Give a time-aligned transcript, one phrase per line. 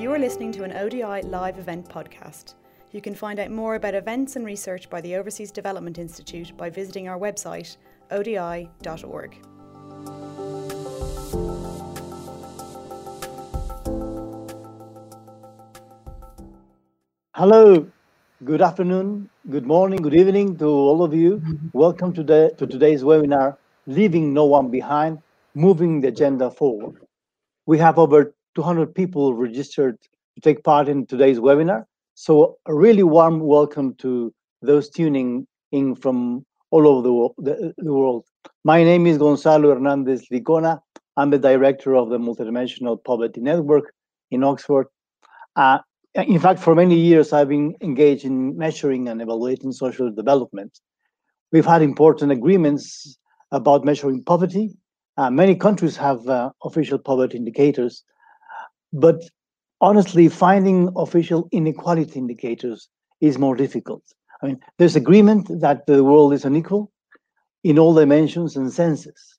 [0.00, 2.54] You are listening to an ODI live event podcast.
[2.90, 6.70] You can find out more about events and research by the Overseas Development Institute by
[6.70, 7.76] visiting our website,
[8.10, 9.36] odi.org.
[17.34, 17.86] Hello,
[18.42, 21.42] good afternoon, good morning, good evening to all of you.
[21.74, 25.18] Welcome to, the, to today's webinar, Leaving No One Behind,
[25.54, 27.02] Moving the Agenda Forward.
[27.66, 30.00] We have over 200 people registered
[30.34, 31.84] to take part in today's webinar.
[32.14, 34.32] So a really warm welcome to
[34.62, 38.26] those tuning in from all over the, the, the world.
[38.64, 40.80] My name is Gonzalo Hernandez Licona.
[41.16, 43.92] I'm the director of the Multidimensional Poverty Network
[44.30, 44.86] in Oxford.
[45.56, 45.78] Uh,
[46.14, 50.80] in fact, for many years, I've been engaged in measuring and evaluating social development.
[51.52, 53.16] We've had important agreements
[53.52, 54.70] about measuring poverty.
[55.16, 58.04] Uh, many countries have uh, official poverty indicators,
[58.92, 59.22] but
[59.80, 62.88] honestly, finding official inequality indicators
[63.20, 64.02] is more difficult.
[64.42, 66.90] I mean, there's agreement that the world is unequal
[67.62, 69.38] in all dimensions and senses,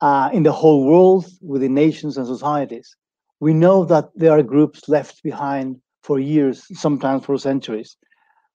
[0.00, 2.96] uh, in the whole world, within nations and societies.
[3.40, 7.96] We know that there are groups left behind for years, sometimes for centuries,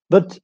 [0.10, 0.38] but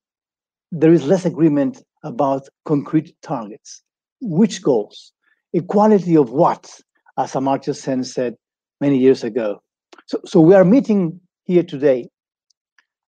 [0.72, 3.84] there is less agreement about concrete targets.
[4.22, 5.14] Which goals?
[5.54, 6.70] Equality of what,
[7.18, 8.36] as Amartya Sen said
[8.82, 9.62] many years ago.
[10.08, 12.10] So, so we are meeting here today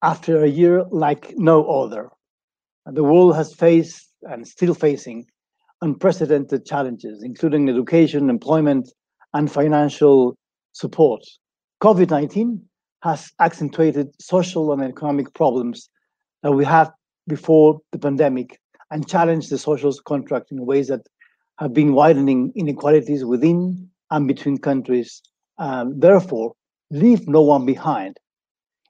[0.03, 2.11] after a year like no other.
[2.85, 5.27] The world has faced and still facing
[5.83, 8.91] unprecedented challenges, including education, employment,
[9.35, 10.37] and financial
[10.73, 11.23] support.
[11.81, 12.61] COVID 19
[13.05, 15.89] has accentuated social and economic problems
[16.43, 16.91] that we had
[17.29, 18.59] before the pandemic
[18.91, 21.07] and challenged the social contract in ways that
[21.61, 25.23] have been widening inequalities within and between countries.
[25.59, 26.55] Um, therefore,
[26.91, 28.19] leave no one behind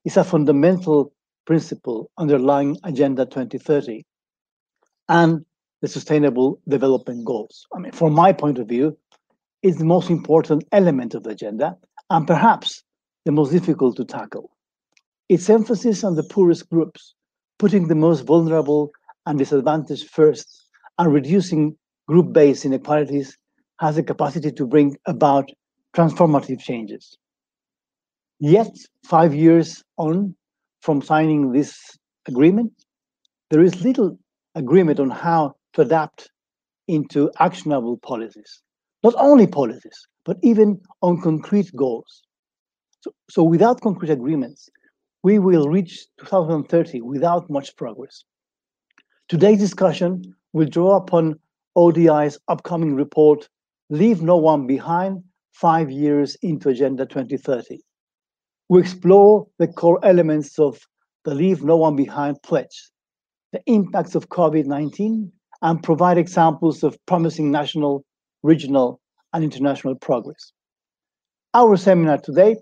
[0.05, 1.13] is a fundamental
[1.45, 4.03] principle underlying Agenda 2030
[5.09, 5.45] and
[5.81, 7.67] the Sustainable Development Goals.
[7.73, 8.97] I mean, from my point of view,
[9.61, 11.77] it's the most important element of the agenda
[12.09, 12.83] and perhaps
[13.25, 14.51] the most difficult to tackle.
[15.29, 17.13] Its emphasis on the poorest groups,
[17.59, 18.91] putting the most vulnerable
[19.27, 20.65] and disadvantaged first,
[20.97, 23.37] and reducing group based inequalities
[23.79, 25.49] has the capacity to bring about
[25.95, 27.17] transformative changes.
[28.43, 28.75] Yet,
[29.05, 30.35] five years on
[30.81, 31.77] from signing this
[32.27, 32.73] agreement,
[33.51, 34.17] there is little
[34.55, 36.31] agreement on how to adapt
[36.87, 38.63] into actionable policies.
[39.03, 42.23] Not only policies, but even on concrete goals.
[43.01, 44.69] So, so without concrete agreements,
[45.21, 48.23] we will reach 2030 without much progress.
[49.29, 50.23] Today's discussion
[50.53, 51.35] will draw upon
[51.75, 53.47] ODI's upcoming report,
[53.91, 55.23] Leave No One Behind,
[55.53, 57.79] five years into Agenda 2030.
[58.71, 60.79] We explore the core elements of
[61.25, 62.89] the Leave No One Behind pledge,
[63.51, 65.29] the impacts of COVID 19,
[65.61, 68.05] and provide examples of promising national,
[68.43, 69.01] regional,
[69.33, 70.53] and international progress.
[71.53, 72.55] Our seminar today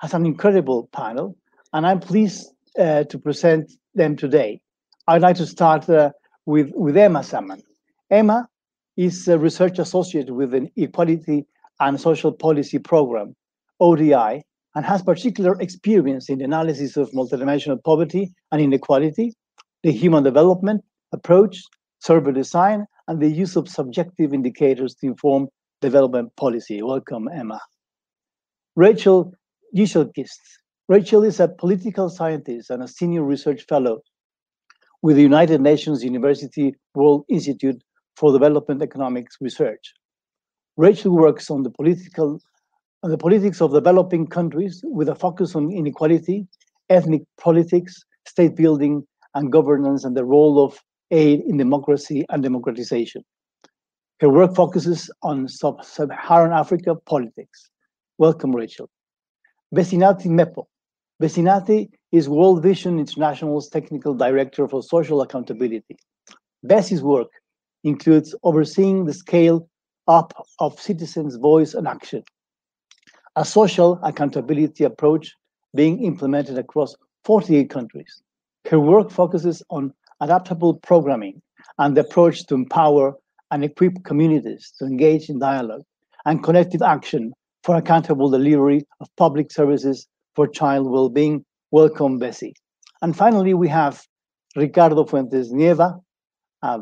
[0.00, 1.36] has an incredible panel,
[1.74, 4.62] and I'm pleased uh, to present them today.
[5.08, 6.12] I'd like to start uh,
[6.46, 7.60] with, with Emma Samman.
[8.10, 8.48] Emma
[8.96, 11.44] is a research associate with an Equality
[11.80, 13.36] and Social Policy Program,
[13.78, 14.42] ODI,
[14.74, 19.32] and has particular experience in the analysis of multidimensional poverty and inequality,
[19.82, 21.62] the human development approach,
[22.00, 25.48] survey design, and the use of subjective indicators to inform
[25.80, 26.82] development policy.
[26.82, 27.60] Welcome, Emma.
[28.76, 29.32] Rachel
[29.76, 30.40] Gisselquist.
[30.88, 34.00] Rachel is a political scientist and a senior research fellow
[35.02, 37.82] with the United Nations University World Institute
[38.16, 39.92] for Development Economics Research.
[40.76, 42.40] Rachel works on the political
[43.04, 46.46] on the politics of developing countries with a focus on inequality,
[46.88, 53.22] ethnic politics, state building, and governance, and the role of aid in democracy and democratization.
[54.20, 57.68] Her work focuses on sub Saharan Africa politics.
[58.16, 58.88] Welcome, Rachel.
[59.74, 60.64] Besinati Mpepo.
[61.22, 65.98] Besinati is World Vision International's Technical Director for Social Accountability.
[66.62, 67.28] Bessie's work
[67.82, 69.68] includes overseeing the scale
[70.08, 72.24] up of citizens' voice and action,
[73.36, 75.34] a social accountability approach
[75.74, 76.94] being implemented across
[77.24, 78.22] 48 countries.
[78.68, 81.42] Her work focuses on adaptable programming
[81.78, 83.14] and the approach to empower
[83.50, 85.82] and equip communities to engage in dialogue
[86.24, 87.32] and collective action
[87.62, 91.44] for accountable delivery of public services for child well-being.
[91.70, 92.54] Welcome, Bessie.
[93.02, 94.02] And finally, we have
[94.56, 96.00] Ricardo Fuentes Nieva,
[96.62, 96.80] a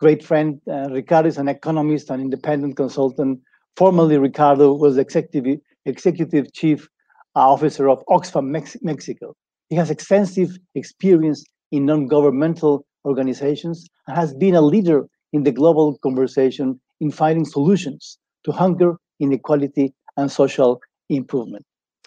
[0.00, 0.60] great friend.
[0.70, 3.40] Uh, Ricardo is an economist and independent consultant.
[3.78, 6.88] Formerly, Ricardo was executive, executive chief
[7.36, 9.36] uh, officer of Oxfam Mex Mexico.
[9.68, 15.96] He has extensive experience in non-governmental organizations and has been a leader in the global
[15.98, 21.64] conversation in finding solutions to hunger, inequality, and social improvement.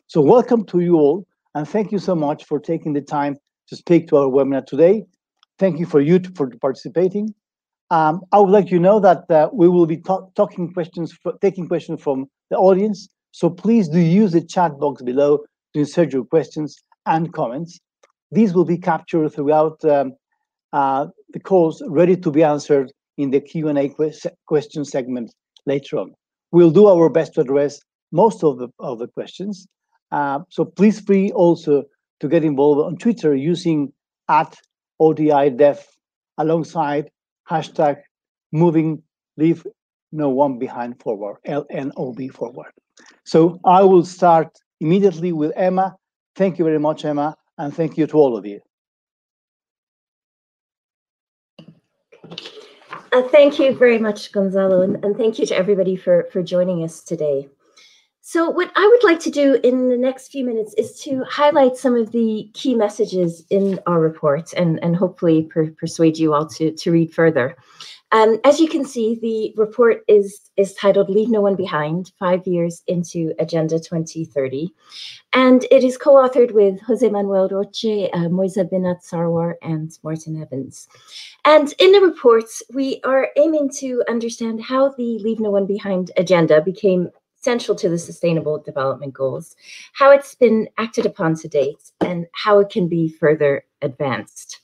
[0.08, 1.26] So welcome to you all,
[1.56, 3.38] and thank you so much for taking the time
[3.70, 5.06] to speak to our webinar today.
[5.58, 7.34] Thank you for you to, for participating.
[7.92, 12.02] Um, I would like you know that uh, we will be talking questions, taking questions
[12.02, 13.10] from the audience.
[13.32, 15.40] So please do use the chat box below
[15.74, 17.80] to insert your questions and comments.
[18.32, 20.14] These will be captured throughout um,
[20.72, 23.94] uh, the calls, ready to be answered in the Q&A
[24.48, 25.34] question segment
[25.66, 26.14] later on.
[26.52, 27.78] We'll do our best to address
[28.14, 29.68] most of the, of the questions.
[30.14, 31.84] Uh, so please free also
[32.22, 33.92] to get involved on Twitter using
[34.30, 34.56] at
[35.02, 35.84] ODIdev
[36.38, 37.12] alongside
[37.50, 38.02] hashtag
[38.52, 39.02] moving
[39.38, 39.66] leave
[40.12, 42.72] no one behind forward, LNOB forward.
[43.26, 45.96] So I will start immediately with Emma.
[46.36, 48.60] Thank you very much, Emma, and thank you to all of you.
[53.14, 56.84] Uh, thank you very much, Gonzalo, and, and thank you to everybody for, for joining
[56.84, 57.50] us today.
[58.32, 61.76] So what I would like to do in the next few minutes is to highlight
[61.76, 66.48] some of the key messages in our report and, and hopefully per persuade you all
[66.48, 67.58] to, to read further.
[68.14, 72.48] Um, as you can see, the report is, is titled Leave No One Behind, Five
[72.48, 74.74] Years into Agenda 2030.
[75.34, 80.88] And it is co-authored with Jose Manuel Roche, uh, Moizza Binat Sarwar, and Martin Evans.
[81.44, 86.12] And in the report, we are aiming to understand how the Leave No One Behind
[86.16, 87.10] agenda became
[87.42, 89.56] central to the Sustainable Development Goals,
[89.94, 94.62] how it's been acted upon to date, and how it can be further advanced.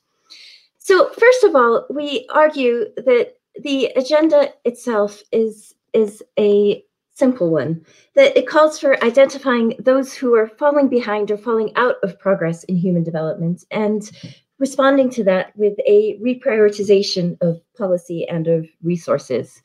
[0.78, 6.84] So first of all, we argue that the agenda itself is, is a
[7.14, 7.84] simple one,
[8.16, 12.64] that it calls for identifying those who are falling behind or falling out of progress
[12.66, 14.12] in human development and
[14.60, 19.62] responding to that with a reprioritization of policy and of resources.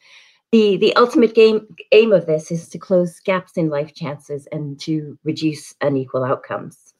[0.52, 4.78] The, the ultimate game, aim of this is to close gaps in life chances and
[4.80, 6.92] to reduce unequal outcomes.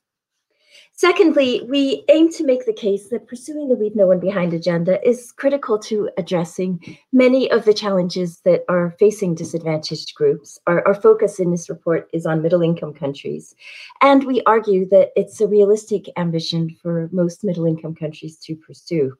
[0.94, 5.06] Secondly, we aim to make the case that pursuing the Leave No One Behind agenda
[5.06, 6.80] is critical to addressing
[7.12, 10.58] many of the challenges that are facing disadvantaged groups.
[10.66, 13.54] Our, our focus in this report is on middle income countries.
[14.00, 19.16] And we argue that it's a realistic ambition for most middle income countries to pursue.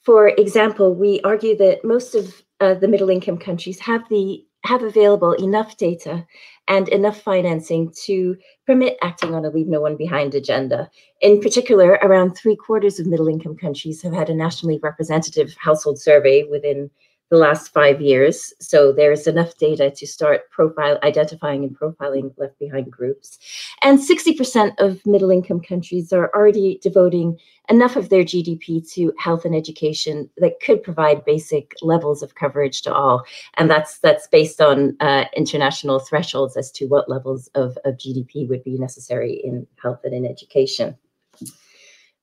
[0.00, 4.84] For example, we argue that most of uh, the middle income countries have the have
[4.84, 6.24] available enough data
[6.68, 10.88] and enough financing to permit acting on a leave no one behind agenda.
[11.20, 15.98] In particular, around three quarters of middle income countries have had a nationally representative household
[15.98, 16.88] survey within
[17.32, 18.52] the last five years.
[18.60, 23.38] So there's enough data to start profile identifying and profiling left behind groups.
[23.82, 27.38] And 60% of middle income countries are already devoting
[27.70, 32.82] enough of their GDP to health and education that could provide basic levels of coverage
[32.82, 33.24] to all.
[33.56, 38.46] And that's that's based on uh, international thresholds as to what levels of, of GDP
[38.46, 40.98] would be necessary in health and in education.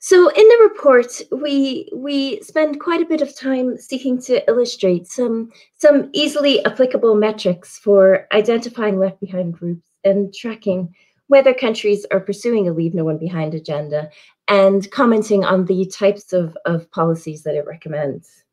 [0.01, 5.07] So in the report, we we spend quite a bit of time seeking to illustrate
[5.07, 10.95] some some easily applicable metrics for identifying left behind groups and tracking
[11.27, 14.09] whether countries are pursuing a leave no one behind agenda
[14.47, 18.43] and commenting on the types of, of policies that it recommends.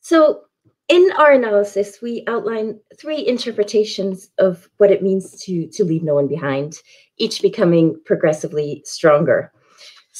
[0.00, 0.42] So
[0.88, 6.14] in our analysis, we outline three interpretations of what it means to, to leave no
[6.14, 6.80] one behind,
[7.16, 9.52] each becoming progressively stronger.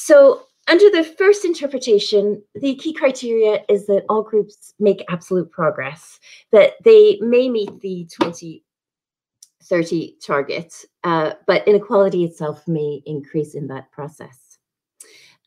[0.01, 6.21] So under the first interpretation, the key criteria is that all groups make absolute progress,
[6.53, 13.91] that they may meet the 2030 target, uh, but inequality itself may increase in that
[13.91, 14.59] process.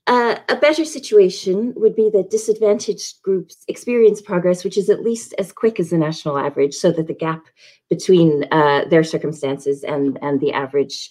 [0.05, 5.33] Uh, a better situation would be that disadvantaged groups experience progress which is at least
[5.37, 7.45] as quick as the national average so that the gap
[7.89, 11.09] between uh, their circumstances and, and the average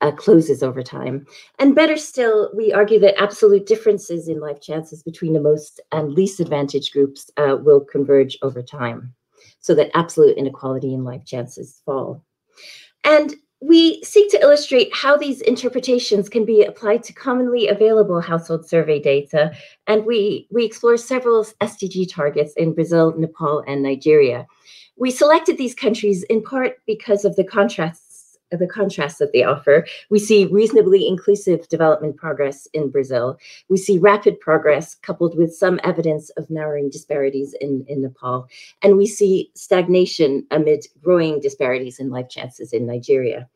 [0.00, 1.26] uh, closes over time.
[1.58, 6.12] And better still, we argue that absolute differences in life chances between the most and
[6.12, 9.14] least advantaged groups uh, will converge over time,
[9.60, 12.24] so that absolute inequality in life chances fall.
[13.04, 18.66] And we seek to illustrate how these interpretations can be applied to commonly available household
[18.66, 19.52] survey data,
[19.86, 24.46] and we, we explore several SDG targets in Brazil, Nepal, and Nigeria.
[24.96, 28.09] We selected these countries in part because of the contrasts
[28.50, 29.86] the contrast that they offer.
[30.10, 33.38] We see reasonably inclusive development progress in Brazil.
[33.68, 38.48] We see rapid progress coupled with some evidence of narrowing disparities in, in Nepal.
[38.82, 43.48] And we see stagnation amid growing disparities in life chances in Nigeria.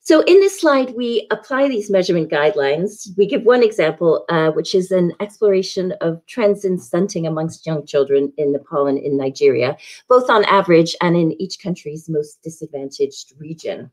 [0.00, 3.08] So in this slide, we apply these measurement guidelines.
[3.16, 7.86] We give one example, uh, which is an exploration of trends in stunting amongst young
[7.86, 9.76] children in Nepal and in Nigeria,
[10.08, 13.90] both on average and in each country's most disadvantaged region.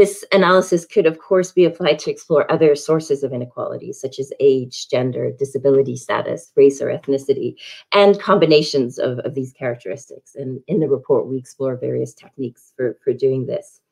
[0.00, 4.32] This analysis could, of course, be applied to explore other sources of inequality, such as
[4.40, 7.56] age, gender, disability status, race, or ethnicity,
[7.92, 10.34] and combinations of, of these characteristics.
[10.34, 13.82] And in the report, we explore various techniques for, for doing this.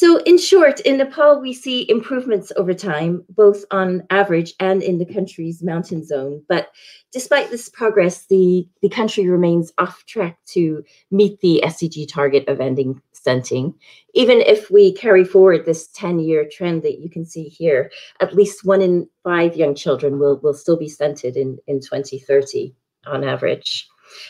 [0.00, 4.96] So, in short, in Nepal, we see improvements over time, both on average and in
[4.96, 6.42] the country's mountain zone.
[6.48, 6.68] But
[7.12, 12.60] despite this progress, the, the country remains off track to meet the SDG target of
[12.60, 13.74] ending stunting.
[14.14, 18.34] Even if we carry forward this 10 year trend that you can see here, at
[18.34, 22.74] least one in five young children will, will still be stunted in, in 2030
[23.06, 23.88] on average.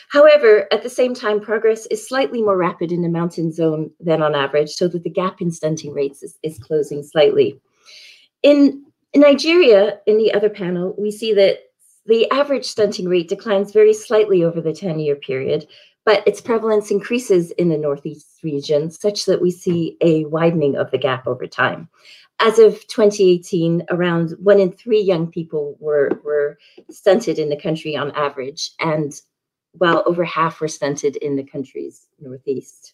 [0.09, 4.21] However, at the same time, progress is slightly more rapid in the mountain zone than
[4.21, 7.59] on average, so that the gap in stunting rates is, is closing slightly.
[8.43, 11.61] In, in Nigeria, in the other panel, we see that
[12.05, 15.65] the average stunting rate declines very slightly over the 10 year period,
[16.05, 20.91] but its prevalence increases in the Northeast region, such that we see a widening of
[20.91, 21.89] the gap over time.
[22.39, 26.57] As of 2018, around one in three young people were, were
[26.89, 29.13] stunted in the country on average, and
[29.73, 32.93] while over half were stunted in the country's northeast.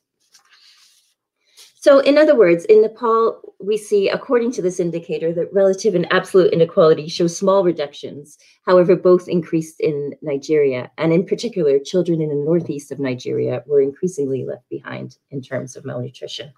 [1.79, 6.11] So, in other words, in Nepal, we see, according to this indicator, that relative and
[6.11, 8.39] absolute inequality show small reductions.
[8.65, 10.89] However, both increased in Nigeria.
[10.97, 15.75] And in particular, children in the northeast of Nigeria were increasingly left behind in terms
[15.75, 16.51] of malnutrition.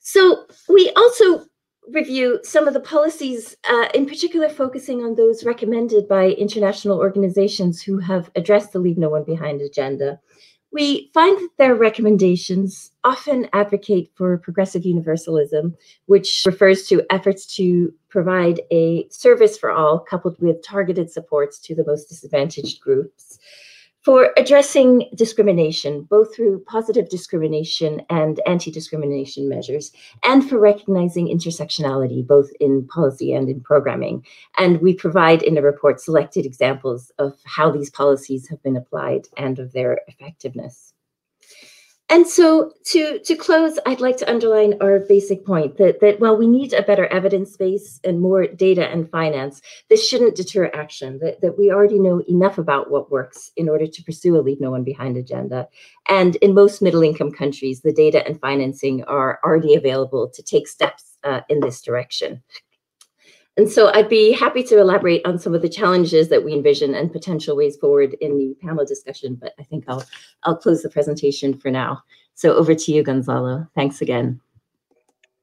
[0.00, 1.46] So, we also
[1.88, 7.82] review some of the policies, uh, in particular focusing on those recommended by international organizations
[7.82, 10.20] who have addressed the Leave No One Behind agenda.
[10.74, 15.76] We find that their recommendations often advocate for progressive universalism,
[16.06, 21.76] which refers to efforts to provide a service for all coupled with targeted supports to
[21.76, 23.38] the most disadvantaged groups
[24.04, 29.92] for addressing discrimination, both through positive discrimination and anti discrimination measures,
[30.24, 34.24] and for recognizing intersectionality, both in policy and in programming.
[34.58, 39.26] And we provide in the report selected examples of how these policies have been applied
[39.36, 40.93] and of their effectiveness.
[42.10, 46.36] And so to, to close, I'd like to underline our basic point that, that while
[46.36, 51.18] we need a better evidence base and more data and finance, this shouldn't deter action,
[51.20, 54.60] that, that we already know enough about what works in order to pursue a Leave
[54.60, 55.66] No One Behind agenda.
[56.06, 60.68] And in most middle income countries, the data and financing are already available to take
[60.68, 62.42] steps uh, in this direction.
[63.56, 66.94] And so I'd be happy to elaborate on some of the challenges that we envision
[66.94, 70.04] and potential ways forward in the panel discussion, but I think I'll
[70.42, 72.02] I'll close the presentation for now.
[72.34, 73.66] So over to you, Gonzalo.
[73.76, 74.40] Thanks again.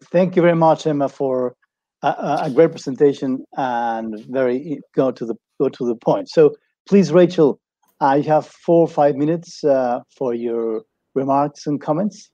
[0.06, 1.56] Thank you very much, Emma, for
[2.02, 6.30] a, a great presentation and very go to the go to the point.
[6.30, 6.54] So
[6.90, 7.62] please, Rachel,
[8.02, 12.30] I have four or five minutes uh, for your remarks and comments.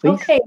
[0.00, 0.14] Please.
[0.14, 0.40] Okay,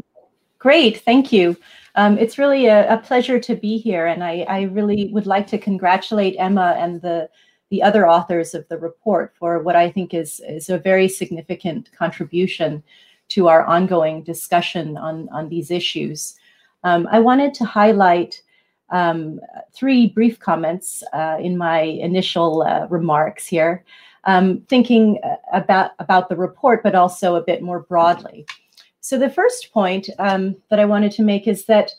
[0.65, 1.01] great.
[1.01, 1.55] Thank you.
[1.93, 5.45] Um, it's really a, a, pleasure to be here, and I, I, really would like
[5.49, 7.29] to congratulate Emma and the
[7.69, 11.91] the other authors of the report for what I think is is a very significant
[11.91, 12.81] contribution
[13.33, 16.35] to our ongoing discussion on on these issues.
[16.83, 18.41] Um, I wanted to highlight
[18.89, 19.39] um,
[19.71, 23.83] three brief comments uh, in my initial uh, remarks here,
[24.23, 28.47] um, thinking uh, about about the report, but also a bit more broadly.
[29.05, 31.91] So the first point um, that I wanted to make is that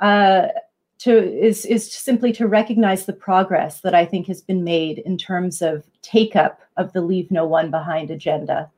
[0.00, 0.46] uh,
[0.98, 5.18] to is is simply to recognize the progress that I think has been made in
[5.18, 8.70] terms of take up of the Leave No One Behind agenda,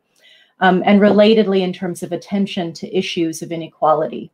[0.60, 4.30] um, and relatedly in terms of attention to issues of inequality.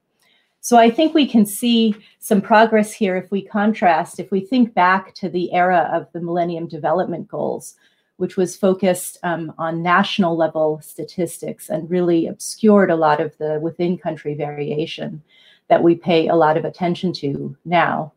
[0.61, 4.75] So I think we can see some progress here if we contrast, if we think
[4.75, 7.75] back to the era of the Millennium Development Goals,
[8.21, 13.59] which was focused um, on national level statistics and really obscured a lot of the
[13.61, 15.23] within country variation
[15.69, 18.12] that we pay a lot of attention to now.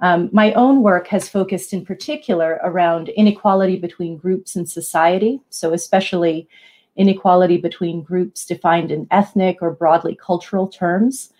[0.00, 5.74] Um, my own work has focused in particular around inequality between groups in society, so
[5.74, 6.48] especially
[6.96, 11.34] inequality between groups defined in ethnic or broadly cultural terms.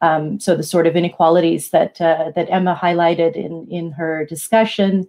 [0.00, 5.06] Um, so the sort of inequalities that uh, that Emma highlighted in in her discussion,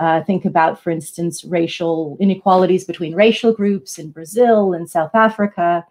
[0.00, 5.86] uh, think about, for instance, racial inequalities between racial groups in Brazil and South Africa,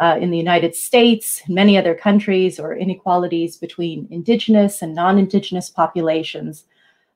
[0.00, 5.68] uh, in the United States, many other countries, or inequalities between indigenous and non indigenous
[5.68, 6.64] populations,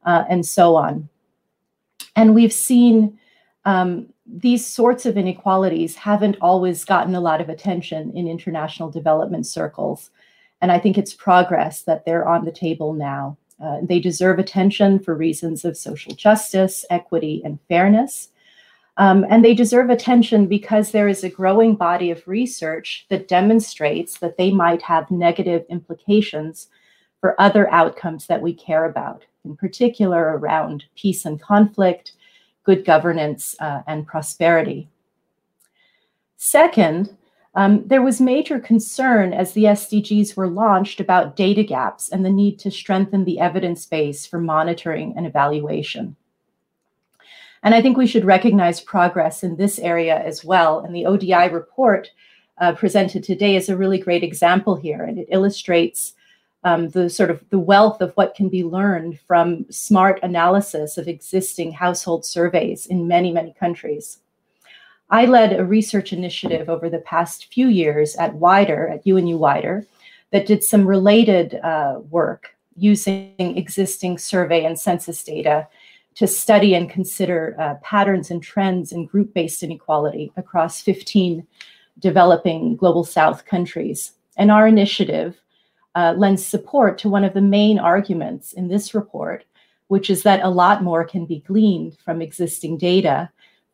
[0.04, 1.08] uh, and so on.
[2.16, 3.16] And we've seen
[3.64, 9.46] um, these sorts of inequalities haven't always gotten a lot of attention in international development
[9.46, 10.10] circles.
[10.60, 13.36] And I think it's progress that they're on the table now.
[13.62, 18.28] Uh, they deserve attention for reasons of social justice, equity, and fairness.
[18.96, 24.18] Um, and they deserve attention because there is a growing body of research that demonstrates
[24.18, 26.68] that they might have negative implications
[27.20, 32.12] for other outcomes that we care about, in particular around peace and conflict,
[32.64, 34.88] good governance, uh, and prosperity.
[36.36, 37.16] Second,
[37.54, 42.30] um, there was major concern as the SDGs were launched about data gaps and the
[42.30, 46.16] need to strengthen the evidence base for monitoring and evaluation.
[47.62, 50.80] And I think we should recognize progress in this area as well.
[50.80, 52.10] And the ODI report
[52.58, 56.14] uh, presented today is a really great example here, and it illustrates
[56.64, 61.08] um, the sort of the wealth of what can be learned from smart analysis of
[61.08, 64.18] existing household surveys in many, many countries.
[65.12, 69.86] I led a research initiative over the past few years at WIDER, at UNU WIDER,
[70.30, 75.68] that did some related uh, work using existing survey and census data
[76.14, 81.46] to study and consider uh, patterns and trends in group based inequality across 15
[81.98, 84.12] developing global south countries.
[84.38, 85.38] And our initiative
[85.94, 89.44] uh, lends support to one of the main arguments in this report,
[89.88, 93.30] which is that a lot more can be gleaned from existing data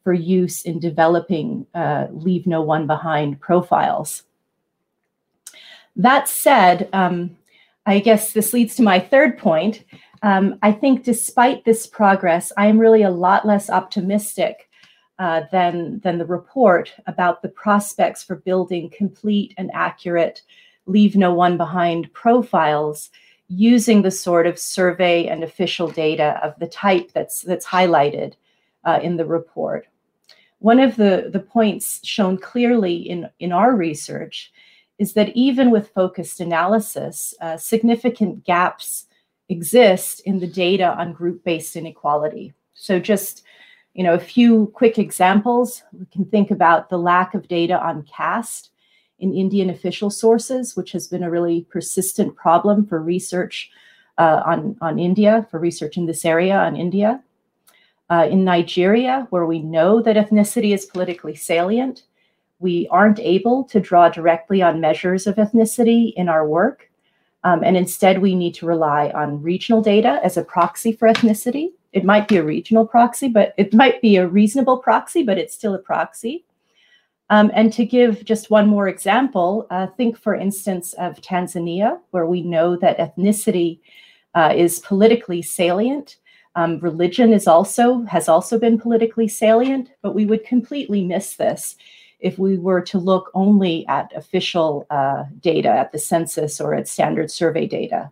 [0.08, 4.22] for use in developing uh, Leave No One Behind profiles.
[5.96, 7.36] That said, um,
[7.84, 9.84] I guess this leads to my third point.
[10.22, 14.70] Um, I think despite this progress, I am really a lot less optimistic
[15.18, 20.40] uh, than, than the report about the prospects for building complete and accurate
[20.86, 23.10] leave no one behind profiles
[23.48, 28.32] using the sort of survey and official data of the type that's that's highlighted
[28.84, 29.86] uh, in the report.
[30.60, 34.52] One of the, the points shown clearly in, in our research
[34.98, 39.06] is that even with focused analysis, uh, significant gaps
[39.48, 42.52] exist in the data on group-based inequality.
[42.74, 43.44] So just
[43.98, 45.82] you know, a few quick examples.
[45.92, 48.70] We can think about the lack of data on caste
[49.18, 53.70] in Indian official sources, which has been a really persistent problem for research
[54.16, 57.20] uh, on, on India, for research in this area on India.
[58.10, 62.04] Uh, in Nigeria, where we know that ethnicity is politically salient,
[62.58, 66.90] we aren't able to draw directly on measures of ethnicity in our work.
[67.44, 71.68] Um, and instead, we need to rely on regional data as a proxy for ethnicity.
[71.92, 75.54] It might be a regional proxy, but it might be a reasonable proxy, but it's
[75.54, 76.44] still a proxy.
[77.30, 82.26] Um, and to give just one more example, uh, think, for instance, of Tanzania, where
[82.26, 83.80] we know that ethnicity
[84.34, 86.16] uh, is politically salient.
[86.58, 91.76] Um, religion is also has also been politically salient, but we would completely miss this
[92.18, 96.88] if we were to look only at official uh, data, at the census or at
[96.88, 98.10] standard survey data.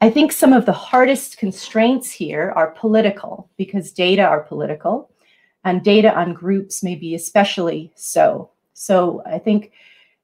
[0.00, 5.12] I think some of the hardest constraints here are political because data are political
[5.62, 8.50] and data on groups may be especially so.
[8.72, 9.70] So I think,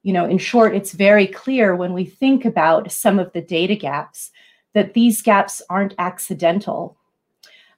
[0.02, 3.76] you know, in short, it's very clear when we think about some of the data
[3.76, 4.32] gaps
[4.74, 6.96] that these gaps aren't accidental.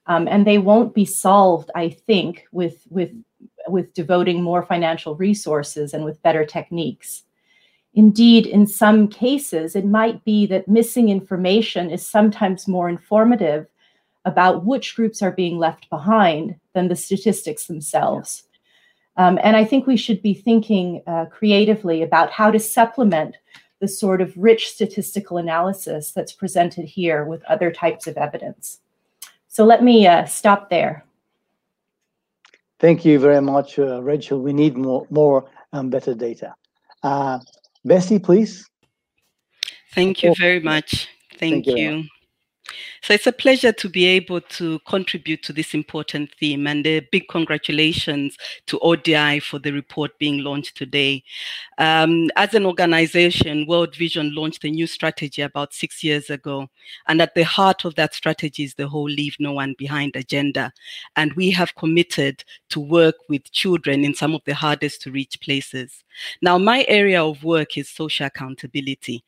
[0.05, 3.11] Um, and they won't be solved, I think, with, with,
[3.67, 7.23] with devoting more financial resources and with better techniques.
[7.93, 13.67] Indeed, in some cases, it might be that missing information is sometimes more informative
[14.25, 18.43] about which groups are being left behind than the statistics themselves.
[19.15, 23.37] Um, and I think we should be thinking uh, creatively about how to supplement
[23.83, 28.79] the sort of rich statistical analysis that's presented here with other types of evidence.
[29.49, 31.03] So let me uh, stop there.
[32.79, 34.39] Thank you very much, uh, Rachel.
[34.39, 36.55] We need more, more um, better data.
[37.03, 37.39] Uh,
[37.83, 38.65] Bessie, please.
[39.93, 41.09] Thank you very much.
[41.37, 41.75] Thank, Thank you.
[41.75, 42.03] you.
[43.01, 47.01] So it's a pleasure to be able to contribute to this important theme and a
[47.11, 51.23] big congratulations to ODI for the report being launched today.
[51.77, 56.67] Um, as an organization, World Vision launched a new strategy about six years ago.
[57.07, 60.71] And at the heart of that strategy is the whole Leave No One Behind agenda.
[61.15, 65.39] And we have committed to work with children in some of the hardest to reach
[65.41, 66.03] places.
[66.41, 69.23] Now, my area of work is social accountability.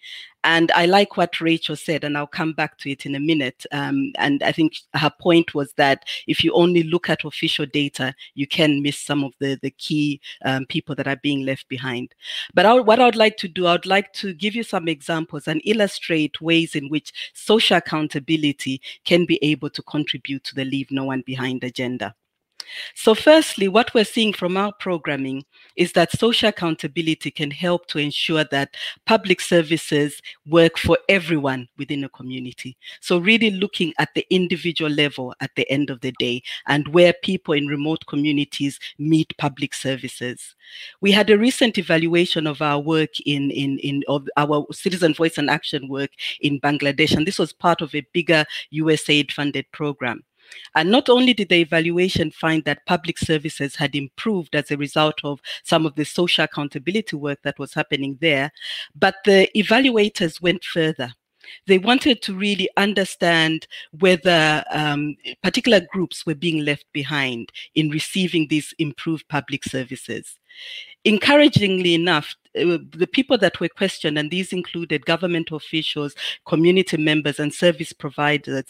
[0.45, 3.65] And I like what Rachel said, and I'll come back to it in a minute.
[3.71, 8.13] Um, and I think her point was that if you only look at official data,
[8.35, 12.13] you can miss some of the, the key um, people that are being left behind.
[12.53, 14.87] But I, what I would like to do, I would like to give you some
[14.87, 20.65] examples and illustrate ways in which social accountability can be able to contribute to the
[20.65, 22.13] Leave No One Behind agenda.
[22.95, 27.99] So, firstly, what we're seeing from our programming is that social accountability can help to
[27.99, 28.75] ensure that
[29.05, 32.77] public services work for everyone within a community.
[33.01, 37.13] So, really looking at the individual level at the end of the day and where
[37.13, 40.55] people in remote communities meet public services.
[41.01, 44.03] We had a recent evaluation of our work in, in, in
[44.37, 48.45] our citizen voice and action work in Bangladesh, and this was part of a bigger
[48.73, 50.23] USAID funded program.
[50.75, 55.19] And not only did the evaluation find that public services had improved as a result
[55.23, 58.51] of some of the social accountability work that was happening there,
[58.95, 61.13] but the evaluators went further.
[61.67, 63.67] They wanted to really understand
[63.99, 70.37] whether um, particular groups were being left behind in receiving these improved public services.
[71.03, 76.15] Encouragingly enough, uh, the people that were questioned, and these included government officials,
[76.47, 78.63] community members, and service providers,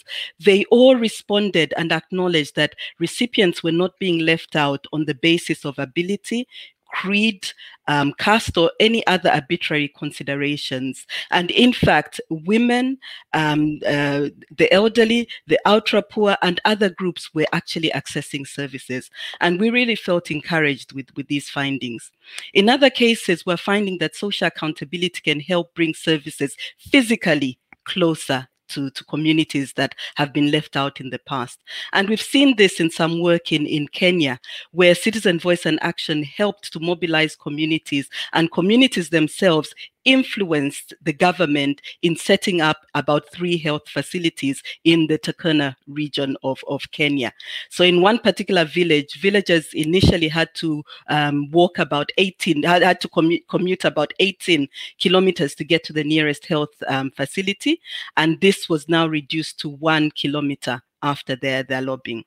[0.44, 5.64] they all responded and acknowledged that recipients were not being left out on the basis
[5.64, 6.46] of ability,
[6.88, 7.46] creed,
[7.88, 11.06] um, caste, or any other arbitrary considerations.
[11.30, 12.98] And in fact, women,
[13.32, 19.10] um, uh, the elderly, the ultra poor, and other groups were actually accessing services.
[19.40, 22.10] And we really felt encouraged with, with these findings.
[22.54, 28.90] In other cases, we're finding that social accountability can help bring services physically closer to,
[28.90, 31.62] to communities that have been left out in the past.
[31.92, 34.40] And we've seen this in some work in, in Kenya,
[34.72, 39.74] where Citizen Voice and Action helped to mobilize communities and communities themselves
[40.06, 46.64] influenced the government in setting up about three health facilities in the Turkana region of,
[46.68, 47.32] of Kenya.
[47.68, 53.00] So in one particular village, villagers initially had to um, walk about 18, had, had
[53.02, 57.80] to commu- commute about 18 kilometers to get to the nearest health um, facility.
[58.16, 62.24] And this was now reduced to one kilometer after their, their lobbying.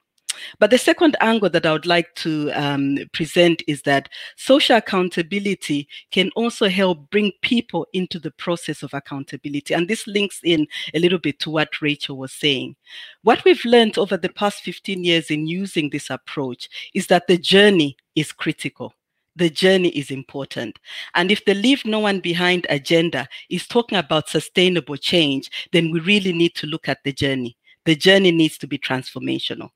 [0.59, 5.87] But the second angle that I would like to um, present is that social accountability
[6.11, 9.73] can also help bring people into the process of accountability.
[9.73, 12.75] And this links in a little bit to what Rachel was saying.
[13.23, 17.37] What we've learned over the past 15 years in using this approach is that the
[17.37, 18.93] journey is critical
[19.35, 20.77] the journey is important.
[21.15, 26.01] And if the Leave No One Behind agenda is talking about sustainable change, then we
[26.01, 27.55] really need to look at the journey.
[27.85, 29.69] The journey needs to be transformational.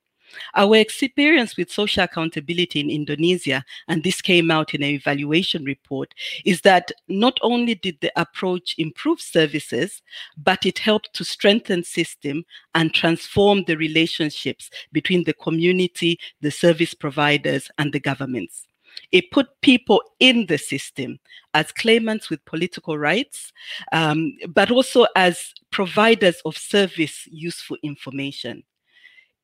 [0.54, 6.14] Our experience with social accountability in Indonesia, and this came out in an evaluation report,
[6.44, 10.02] is that not only did the approach improve services,
[10.36, 12.44] but it helped to strengthen system
[12.74, 18.66] and transform the relationships between the community, the service providers, and the governments.
[19.10, 21.18] It put people in the system
[21.52, 23.52] as claimants with political rights,
[23.92, 28.62] um, but also as providers of service useful information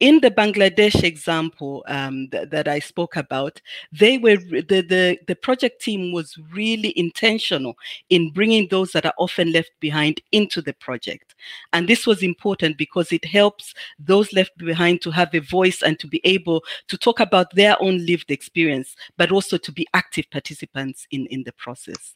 [0.01, 3.61] in the Bangladesh example um, th- that I spoke about,
[3.93, 7.77] they were the, the the project team was really intentional
[8.09, 11.35] in bringing those that are often left behind into the project,
[11.75, 15.99] and this was important because it helps those left behind to have a voice and
[15.99, 20.25] to be able to talk about their own lived experience, but also to be active
[20.31, 22.15] participants in in the process.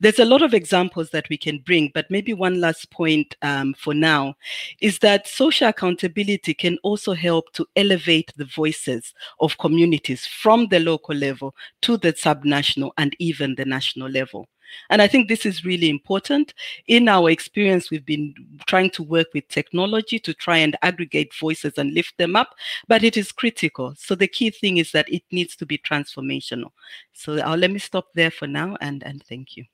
[0.00, 3.74] There's a lot of examples that we can bring, but maybe one last point um,
[3.74, 4.34] for now
[4.80, 10.80] is that social accountability can also help to elevate the voices of communities from the
[10.80, 14.48] local level to the subnational and even the national level.
[14.90, 16.54] And I think this is really important.
[16.86, 18.34] In our experience, we've been
[18.66, 22.54] trying to work with technology to try and aggregate voices and lift them up,
[22.88, 23.94] but it is critical.
[23.96, 26.70] So the key thing is that it needs to be transformational.
[27.12, 29.64] So I'll let me stop there for now and, and thank you.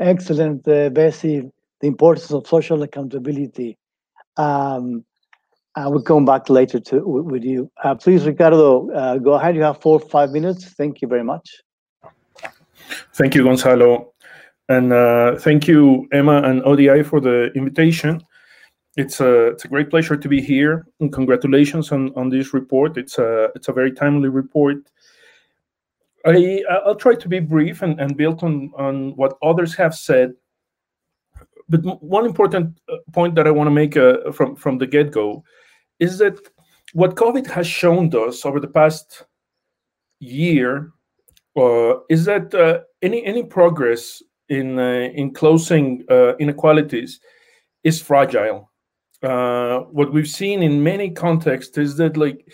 [0.00, 1.50] Excellent, uh, Bessie.
[1.80, 3.78] The importance of social accountability.
[4.36, 5.04] Um,
[5.74, 7.70] I will come back later to with you.
[7.82, 9.54] Uh, please, Ricardo, uh, go ahead.
[9.54, 10.64] You have four five minutes.
[10.64, 11.48] Thank you very much.
[13.14, 14.12] Thank you, Gonzalo.
[14.68, 18.22] And uh, thank you, Emma and ODI, for the invitation.
[18.96, 20.86] It's a, it's a great pleasure to be here.
[21.00, 22.96] And congratulations on, on this report.
[22.96, 24.78] It's a, it's a very timely report.
[26.24, 30.34] I, I'll try to be brief and, and build on, on what others have said.
[31.68, 35.12] But one important uh, point that I want to make uh, from, from the get
[35.12, 35.44] go
[35.98, 36.36] is that
[36.92, 39.24] what COVID has shown us over the past
[40.18, 40.92] year
[42.08, 47.20] is that uh, any any progress in uh, in closing uh, inequalities
[47.84, 48.70] is fragile.
[49.22, 52.46] Uh, what we've seen in many contexts is that like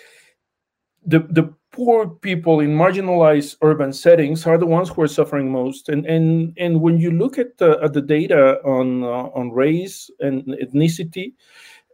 [1.05, 5.89] the the poor people in marginalized urban settings are the ones who are suffering most.
[5.89, 10.11] And and and when you look at the, at the data on uh, on race
[10.21, 11.35] and ethnicity,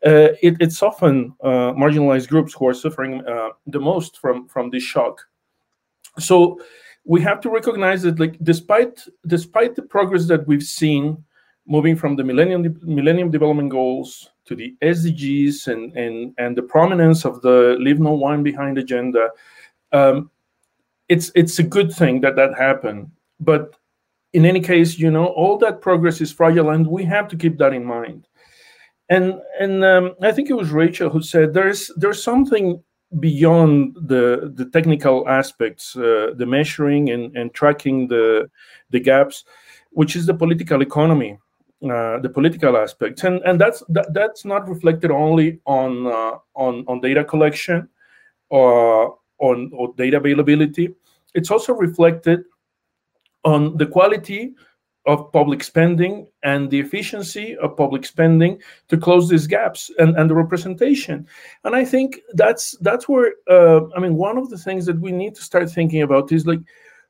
[0.07, 4.71] uh, it, it's often uh, marginalized groups who are suffering uh, the most from from
[4.71, 5.21] this shock.
[6.19, 6.61] So
[7.05, 11.23] we have to recognize that, like, despite despite the progress that we've seen,
[11.67, 17.25] moving from the Millennium Millennium Development Goals to the SDGs and and and the prominence
[17.25, 19.31] of the Leave No One Behind agenda,
[19.93, 20.31] um,
[21.09, 23.11] it's it's a good thing that that happened.
[23.41, 23.77] But
[24.33, 27.59] in any case, you know, all that progress is fragile, and we have to keep
[27.59, 28.27] that in mind
[29.13, 32.83] and and um, I think it was Rachel who said there's there's something
[33.21, 38.51] beyond the the technical aspects, uh, the measuring and, and tracking the
[38.91, 39.45] the gaps,
[39.91, 41.39] which is the political economy,
[41.85, 46.85] uh, the political aspects, and and that's that, that's not reflected only on uh, on
[46.89, 47.89] on data collection
[48.49, 50.95] or on or data availability.
[51.35, 52.45] It's also reflected
[53.45, 54.55] on the quality
[55.07, 60.31] of public spending and the efficiency of public spending to close these gaps and, and
[60.31, 61.27] the representation.
[61.65, 65.13] And i think that's that's where uh, i mean one of the things that we
[65.13, 66.61] need to start thinking about is like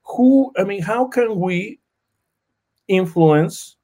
[0.02, 1.78] who i mean how can we
[2.88, 3.76] influence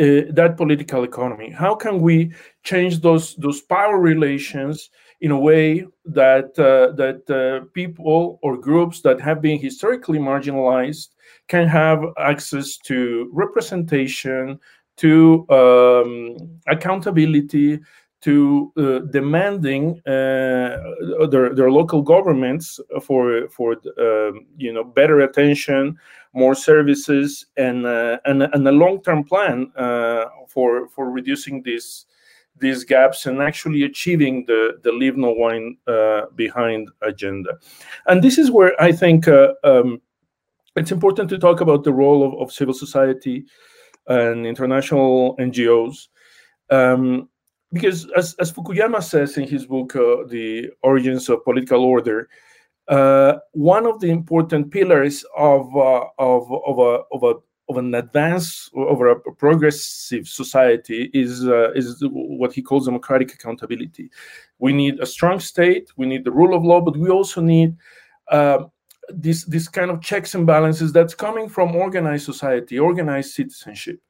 [0.00, 1.50] uh, that political economy?
[1.50, 7.66] How can we change those those power relations in a way that uh, that uh,
[7.74, 11.08] people or groups that have been historically marginalized
[11.48, 14.58] can have access to representation,
[14.96, 16.36] to um,
[16.68, 17.80] accountability,
[18.22, 20.76] to uh, demanding uh,
[21.30, 25.96] their, their local governments for for um, you know better attention,
[26.32, 32.06] more services, and uh, and, and a long term plan uh, for for reducing these
[32.60, 37.58] these gaps and actually achieving the the leave no one uh, behind agenda.
[38.06, 39.28] And this is where I think.
[39.28, 40.00] Uh, um,
[40.76, 43.44] it's important to talk about the role of, of civil society
[44.06, 46.08] and international NGOs.
[46.70, 47.28] Um,
[47.72, 52.28] because as, as Fukuyama says in his book, uh, The Origins of Political Order,
[52.88, 57.34] uh, one of the important pillars of, uh, of, of, a, of, a,
[57.70, 64.10] of an advance over a progressive society is, uh, is what he calls democratic accountability.
[64.58, 67.76] We need a strong state, we need the rule of law, but we also need
[68.28, 68.64] uh,
[69.08, 74.00] this this kind of checks and balances that's coming from organized society, organized citizenship.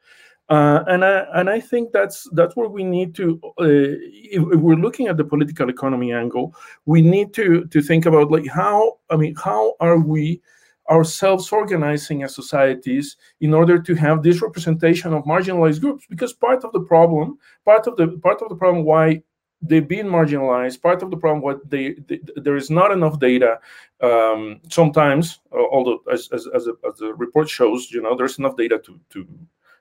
[0.49, 4.61] Uh, and I and I think that's that's where we need to, uh, if, if,
[4.61, 6.55] we're looking at the political economy angle,
[6.87, 10.43] we need to to think about like how I mean how are we
[10.91, 16.65] ourselves organizing as societies in order to have this representation of marginalized groups because part
[16.65, 19.23] of the problem part of the part of the problem why
[19.63, 20.81] they've been marginalized.
[20.81, 23.59] Part of the problem, what they, they there is not enough data.
[24.01, 28.39] Um, sometimes, uh, although as as as, a, as, the report shows, you know, there's
[28.39, 29.29] enough data to to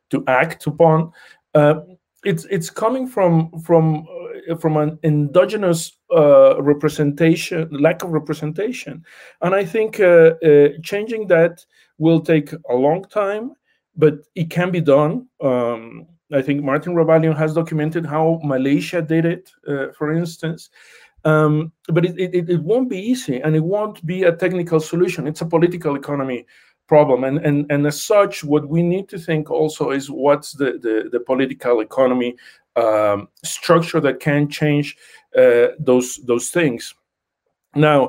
[0.09, 1.11] to act upon.
[1.53, 1.81] Uh,
[2.23, 4.05] it's it's coming from from
[4.49, 9.03] uh, from an endogenous uh, representation, lack of representation,
[9.41, 11.65] and I think uh, uh, changing that
[11.97, 13.53] will take a long time,
[13.95, 15.27] but it can be done.
[15.41, 20.69] Um, I think Martin Ravallion has documented how Malaysia did it, uh, for instance.
[21.25, 25.27] Um, but it, it, it, won't be easy and it won't be a technical solution.
[25.27, 26.45] It's a political economy
[26.89, 27.23] problem.
[27.23, 31.09] And, and, and as such, what we need to think also is what's the, the,
[31.13, 32.35] the political economy
[32.75, 34.97] um, structure that can change
[35.37, 36.93] uh, those, those things.
[37.75, 37.99] Now,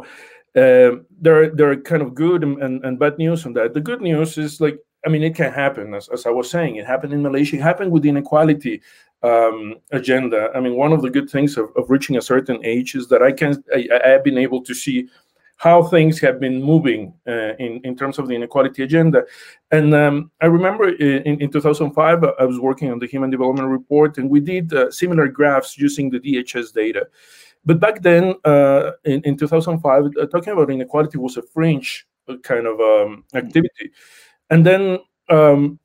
[0.57, 0.91] uh,
[1.21, 3.75] there, there are kind of good and, and, and bad news on that.
[3.75, 6.77] The good news is like I mean, it can happen, as, as I was saying.
[6.77, 7.57] It happened in Malaysia.
[7.57, 8.83] It happened with the inequality
[9.23, 10.51] um, agenda.
[10.55, 13.23] I mean, one of the good things of, of reaching a certain age is that
[13.23, 15.09] I can I, I have been able to see
[15.61, 19.25] how things have been moving uh, in in terms of the inequality agenda.
[19.71, 24.19] And um, I remember in, in 2005, I was working on the Human Development Report,
[24.19, 27.07] and we did uh, similar graphs using the DHS data.
[27.65, 32.07] But back then, uh, in, in 2005, uh, talking about inequality was a fringe
[32.43, 33.91] kind of um, activity
[34.51, 35.79] and then um,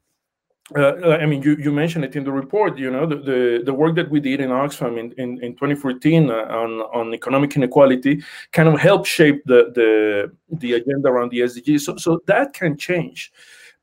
[0.75, 2.77] uh, I mean, you, you mentioned it in the report.
[2.77, 6.29] You know, the, the, the work that we did in Oxfam in, in, in 2014
[6.29, 11.41] uh, on on economic inequality kind of helped shape the the the agenda around the
[11.41, 11.81] SDGs.
[11.81, 13.31] So so that can change,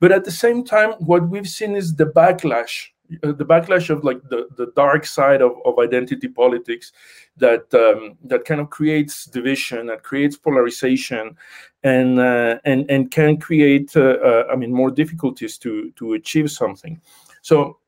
[0.00, 4.04] but at the same time, what we've seen is the backlash uh, the backlash of
[4.04, 6.92] like the, the dark side of, of identity politics
[7.36, 11.36] that um, that kind of creates division that creates polarization
[11.82, 16.50] and uh, and and can create uh, uh, I mean more difficulties to to achieve
[16.50, 17.00] something.
[17.42, 17.78] So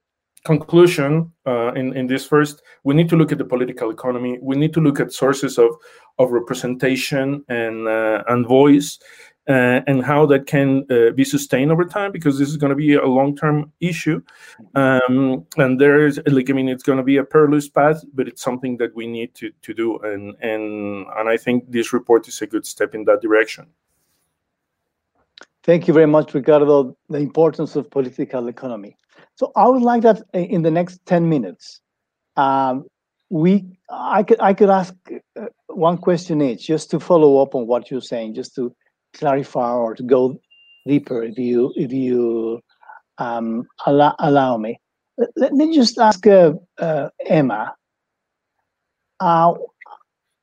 [0.44, 4.38] conclusion uh, in in this first we need to look at the political economy.
[4.42, 5.70] We need to look at sources of
[6.18, 8.98] of representation and uh, and voice
[9.48, 12.76] uh, and how that can uh, be sustained over time because this is going to
[12.76, 14.22] be a long-term issue.
[14.74, 18.42] Um, and there's like i mean it's going to be a perilous path but it's
[18.42, 22.40] something that we need to, to do and and and i think this report is
[22.42, 23.66] a good step in that direction.
[25.62, 26.96] Thank you very much ricardo.
[27.08, 28.96] The importance of political economy.
[29.36, 31.80] So i would like that in the next 10 minutes
[32.36, 32.84] um,
[33.30, 34.94] we i could i could ask
[35.36, 38.74] uh, one question each just to follow up on what you're saying just to
[39.14, 40.38] clarify or to go
[40.86, 42.60] deeper if you if you
[43.18, 44.78] um, allow, allow me.
[45.36, 47.72] Let me just ask uh, uh, Emma.
[49.20, 49.54] Uh,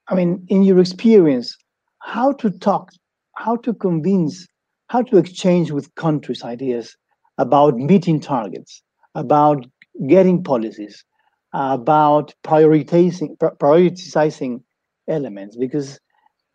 [0.07, 1.55] I mean, in your experience,
[1.99, 2.89] how to talk,
[3.35, 4.47] how to convince,
[4.87, 6.95] how to exchange with countries ideas
[7.37, 8.81] about meeting targets,
[9.15, 9.65] about
[10.07, 11.03] getting policies,
[11.53, 14.61] about prioritizing prioritizing
[15.07, 15.99] elements, because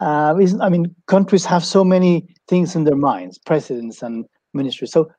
[0.00, 4.92] uh, I mean, countries have so many things in their minds, presidents and ministries.
[4.92, 5.10] So,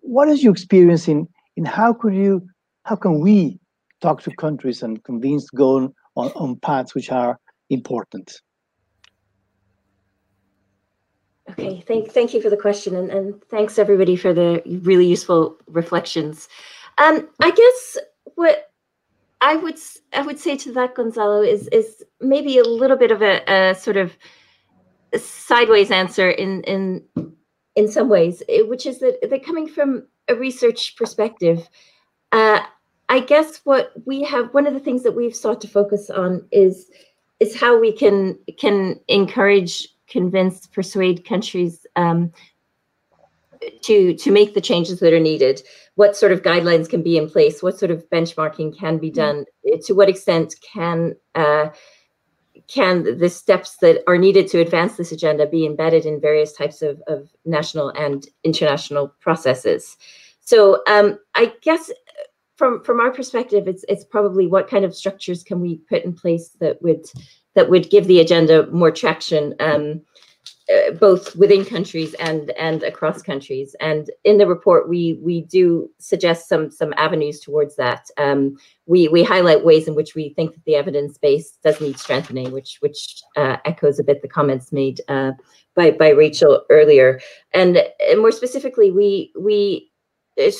[0.00, 2.46] what is your experience in in how could you,
[2.84, 3.58] how can we
[4.00, 7.38] talk to countries and convince to go on, on, on paths which are
[7.68, 8.40] important?
[11.50, 15.56] Okay, thank thank you for the question, and, and thanks everybody for the really useful
[15.66, 16.48] reflections.
[16.98, 17.98] Um, I guess
[18.36, 18.69] what
[19.40, 19.78] I would
[20.12, 23.74] I would say to that Gonzalo is is maybe a little bit of a, a
[23.74, 24.16] sort of
[25.16, 27.04] sideways answer in in
[27.76, 31.68] in some ways, eh, which is that coming from a research perspective.
[32.32, 32.60] Uh,
[33.08, 36.46] I guess what we have one of the things that we've sought to focus on
[36.52, 36.90] is
[37.40, 42.32] is how we can can encourage, convince, persuade countries um,
[43.82, 45.62] to to make the changes that are needed
[45.94, 49.44] what sort of guidelines can be in place what sort of benchmarking can be done
[49.84, 51.68] to what extent can uh,
[52.68, 56.82] can the steps that are needed to advance this agenda be embedded in various types
[56.82, 59.96] of, of national and international processes?
[60.40, 61.90] So um, i guess
[62.56, 66.12] from from our perspective it's it's probably what kind of structures can we put in
[66.12, 67.04] place that would
[67.54, 69.54] that would give the agenda more traction?
[69.60, 70.02] Um,
[70.70, 73.74] uh, both within countries and and across countries.
[73.80, 78.08] And in the report, we we do suggest some some avenues towards that.
[78.16, 78.56] Um,
[78.86, 82.52] we we highlight ways in which we think that the evidence base does need strengthening,
[82.52, 85.32] which which uh, echoes a bit the comments made uh,
[85.74, 87.20] by by Rachel earlier.
[87.52, 89.90] And, and more specifically, we we
[90.40, 90.50] uh,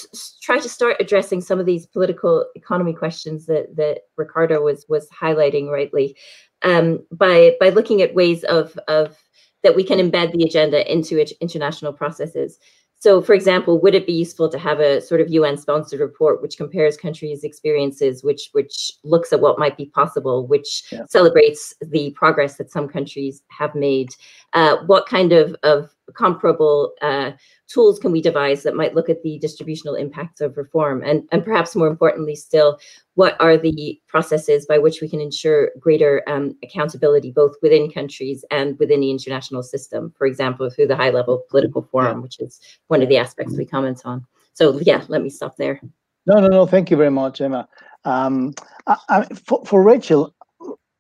[0.43, 5.09] try to start addressing some of these political economy questions that that Ricardo was was
[5.11, 6.17] highlighting rightly
[6.63, 9.17] um, by by looking at ways of of
[9.63, 12.59] that we can embed the agenda into international processes.
[13.01, 16.59] So, for example, would it be useful to have a sort of UN-sponsored report which
[16.59, 21.07] compares countries' experiences, which which looks at what might be possible, which yeah.
[21.09, 24.11] celebrates the progress that some countries have made?
[24.53, 27.33] Uh, what kind of of comparable uh,
[27.69, 31.03] tools can we devise that might look at the distributional impacts of reform?
[31.05, 32.79] And, and perhaps more importantly still,
[33.15, 38.45] what are the processes by which we can ensure greater um, accountability both within countries
[38.51, 42.61] and within the international system, for example, through the high level political forum, which is
[42.89, 44.27] one of the aspects we comment on.
[44.55, 45.81] So yeah, let me stop there.
[46.27, 46.67] No, no, no.
[46.67, 47.69] Thank you very much, Emma.
[48.05, 48.55] Um,
[48.87, 50.35] I, I, for, for Rachel,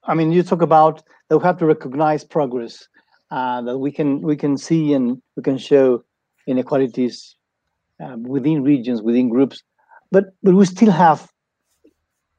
[0.05, 2.89] I mean, you talk about that we have to recognize progress,
[3.31, 6.03] uh, that we can we can see and we can show
[6.47, 7.37] inequalities
[8.03, 9.63] uh, within regions, within groups,
[10.11, 11.31] but but we still have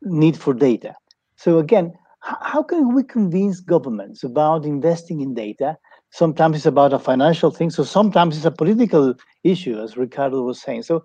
[0.01, 0.95] need for data.
[1.35, 5.77] So again, how can we convince governments about investing in data?
[6.11, 10.61] Sometimes it's about a financial thing, so sometimes it's a political issue, as Ricardo was
[10.61, 10.83] saying.
[10.83, 11.03] So,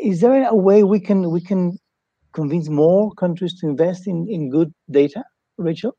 [0.00, 1.78] is there a way we can we can
[2.32, 5.22] convince more countries to invest in in good data,
[5.58, 5.94] Rachel?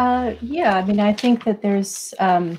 [0.00, 2.56] Uh, yeah, I mean, I think that there's um,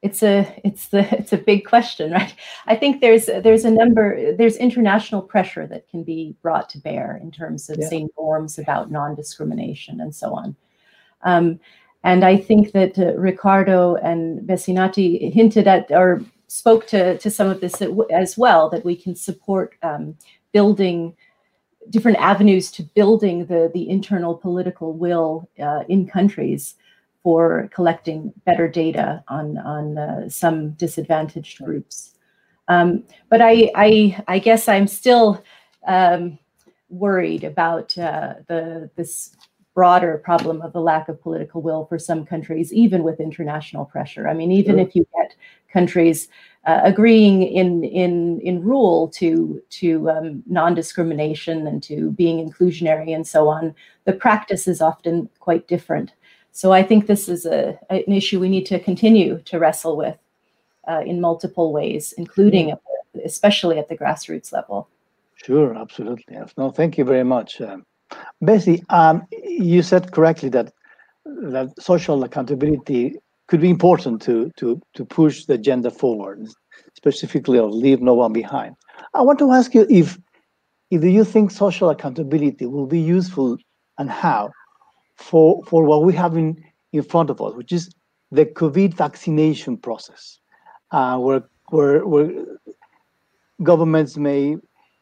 [0.00, 2.34] it's a it's the it's a big question right
[2.66, 7.18] i think there's there's a number there's international pressure that can be brought to bear
[7.22, 7.88] in terms of yeah.
[7.88, 10.54] say norms about non-discrimination and so on
[11.22, 11.58] um,
[12.02, 17.48] and i think that uh, ricardo and Besinati hinted at or spoke to to some
[17.48, 20.14] of this as well that we can support um,
[20.52, 21.16] building
[21.90, 26.74] different avenues to building the the internal political will uh, in countries
[27.22, 32.14] for collecting better data on on uh, some disadvantaged groups.
[32.68, 35.42] Um, but I, I, I guess I'm still
[35.86, 36.38] um,
[36.88, 39.36] worried about uh, the this
[39.74, 44.28] broader problem of the lack of political will for some countries, even with international pressure.
[44.28, 44.86] I mean, even sure.
[44.86, 45.34] if you get
[45.72, 46.28] countries
[46.66, 53.26] uh, agreeing in in in rule to to um, non-discrimination and to being inclusionary and
[53.26, 56.12] so on, the practice is often quite different.
[56.52, 60.16] So I think this is a, an issue we need to continue to wrestle with
[60.88, 62.74] uh, in multiple ways, including
[63.24, 64.88] especially at the grassroots level.
[65.34, 66.36] Sure, absolutely.
[66.56, 67.60] No, thank you very much.
[67.60, 67.84] Um,
[68.40, 70.72] Bessie, um, you said correctly that
[71.24, 73.16] that social accountability
[73.46, 76.46] could be important to to to push the agenda forward,
[76.94, 78.74] specifically of leave no one behind.
[79.12, 80.18] I want to ask you if
[80.90, 83.58] if you think social accountability will be useful
[83.98, 84.50] and how
[85.16, 87.90] for for what we have in, in front of us, which is
[88.30, 90.38] the COVID vaccination process,
[90.90, 92.30] uh, where, where where
[93.62, 94.56] governments may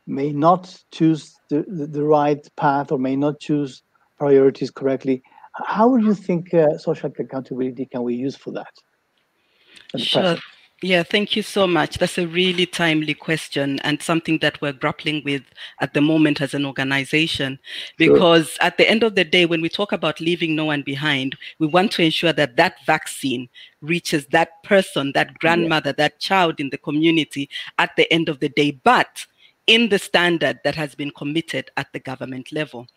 [0.07, 3.83] may not choose the, the, the right path or may not choose
[4.19, 5.23] priorities correctly.
[5.67, 8.73] How would you think uh, social accountability can we use for that?
[9.97, 10.37] Sure.
[10.85, 11.99] Yeah, thank you so much.
[11.99, 15.45] That's a really timely question and something that we're grappling with
[15.81, 17.61] at the moment as an organization.
[17.97, 18.65] Because sure.
[18.65, 21.69] at the end of the day, when we talk about leaving no one behind, we
[21.69, 23.49] want to ensure that that vaccine
[23.81, 26.09] reaches that person, that grandmother, yeah.
[26.09, 27.49] that child in the community
[27.79, 29.25] at the end of the day, but
[29.69, 32.89] in the standard that has been committed at the government level.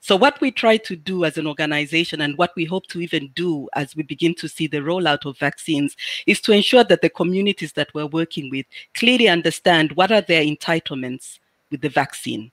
[0.00, 3.28] So, what we try to do as an organization and what we hope to even
[3.34, 5.96] do as we begin to see the rollout of vaccines
[6.26, 10.42] is to ensure that the communities that we're working with clearly understand what are their
[10.42, 11.38] entitlements
[11.70, 12.50] with the vaccine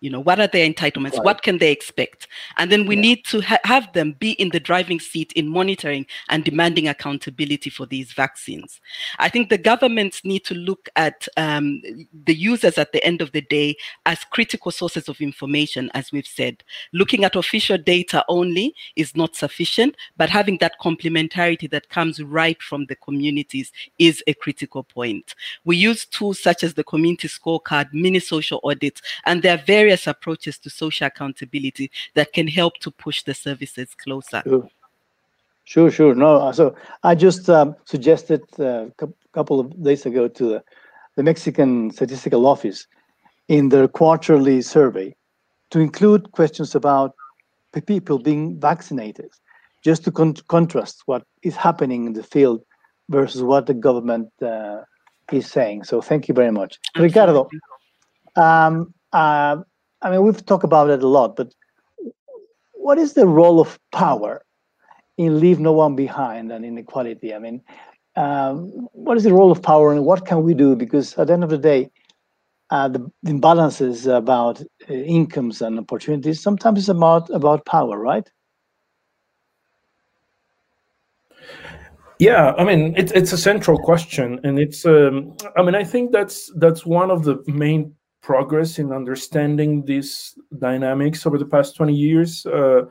[0.00, 1.14] you know what are their entitlements?
[1.14, 1.24] Right.
[1.24, 2.26] what can they expect?
[2.56, 3.02] And then we yeah.
[3.02, 7.70] need to ha- have them be in the driving seat in monitoring and demanding accountability
[7.70, 8.80] for these vaccines.
[9.18, 11.82] I think the governments need to look at um,
[12.24, 13.76] the users at the end of the day
[14.06, 16.64] as critical sources of information as we've said.
[16.92, 22.60] Looking at official data only is not sufficient but having that complementarity that comes right
[22.62, 25.34] from the communities is a critical point.
[25.64, 29.89] We use tools such as the community scorecard mini social audits and there are very
[29.90, 34.42] various approaches to social accountability that can help to push the services closer.
[34.44, 34.68] Sure,
[35.64, 35.90] sure.
[35.90, 36.14] sure.
[36.14, 40.62] No, so I just um, suggested uh, a couple of days ago to the,
[41.16, 42.86] the Mexican Statistical Office
[43.48, 45.14] in their quarterly survey
[45.70, 47.14] to include questions about
[47.86, 49.30] people being vaccinated,
[49.84, 52.60] just to con contrast what is happening in the field
[53.08, 54.78] versus what the government uh,
[55.32, 55.84] is saying.
[55.84, 56.78] So thank you very much.
[56.94, 57.08] Absolutely.
[57.08, 57.48] Ricardo,
[58.36, 59.56] um, uh,
[60.02, 61.54] I mean, we've talked about it a lot, but
[62.72, 64.44] what is the role of power
[65.18, 67.34] in leave no one behind and inequality?
[67.34, 67.62] I mean,
[68.16, 70.74] um, what is the role of power and what can we do?
[70.74, 71.90] Because at the end of the day,
[72.70, 78.30] uh, the imbalances about uh, incomes and opportunities sometimes it's about about power, right?
[82.18, 86.12] Yeah, I mean it's it's a central question, and it's um, I mean I think
[86.12, 91.94] that's that's one of the main progress in understanding these dynamics over the past 20
[91.94, 92.82] years uh,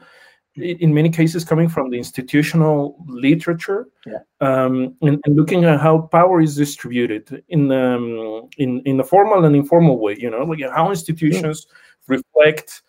[0.55, 4.19] in many cases coming from the institutional literature yeah.
[4.41, 9.45] um, and, and, looking at how power is distributed in um, in in a formal
[9.45, 12.17] and informal way you know like how institutions yeah.
[12.17, 12.81] reflect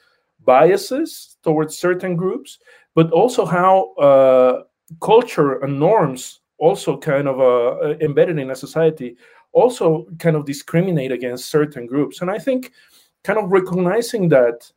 [0.45, 2.59] biases towards certain groups
[2.95, 4.63] but also how uh,
[5.01, 9.17] culture and norms also kind of uh, embedded in a society
[9.53, 12.21] also kind of discriminate against certain groups.
[12.21, 12.73] And I think
[13.25, 14.71] kind of recognizing that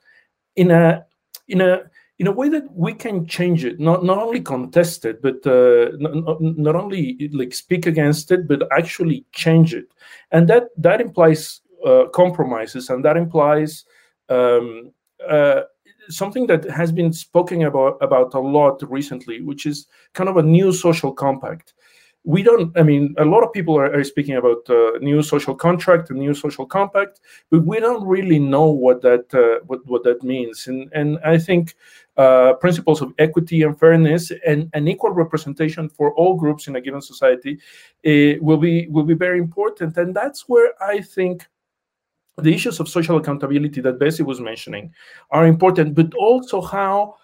[0.56, 1.06] in a
[1.48, 1.84] in a
[2.20, 5.92] in a way that we can change it, not not only contest it, but uh,
[5.98, 9.92] not, not only like speak against it, but actually change it,
[10.32, 13.86] and that that implies uh, compromises, and that implies
[14.30, 14.92] um,
[15.28, 15.62] uh,
[16.10, 20.44] something that has been spoken about about a lot recently, which is kind of a
[20.44, 21.74] new social compact
[22.24, 25.54] we don't i mean a lot of people are, are speaking about uh, new social
[25.54, 27.20] contract and new social compact
[27.50, 30.68] but we don't really know what that uh, what, what that means.
[30.68, 31.76] And and i think
[32.16, 36.82] uh, principles of equity and fairness and, and equal representation for all groups in a
[36.82, 37.60] given society
[38.06, 39.98] uh, will be will be very important.
[39.98, 41.46] And that's where i think
[42.38, 44.92] the issues of social accountability that Bessie was mentioning
[45.30, 47.16] are important, but also how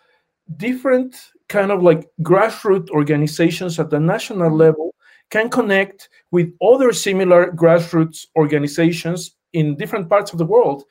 [0.57, 1.15] different
[1.47, 4.88] kind of like grassroots organizations at the national level
[5.29, 10.83] can connect with other similar grassroots organizations in different parts of the world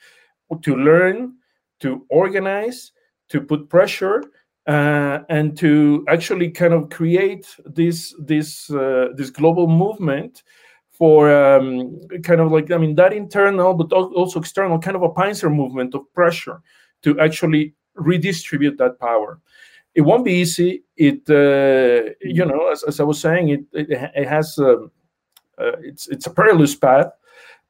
[0.63, 1.35] to learn,
[1.81, 2.93] to organize,
[3.29, 4.23] to put pressure,
[4.67, 10.43] uh, and to actually kind of create this this uh, this global movement
[10.91, 15.09] for um, kind of like I mean that internal but also external kind of a
[15.09, 16.61] pincer movement of pressure
[17.03, 19.41] to actually redistribute that power
[19.99, 20.83] it won't be easy.
[20.97, 24.91] It, uh, you know, as, as, I was saying, it it, it has um,
[25.59, 27.11] uh, it's it's a perilous path,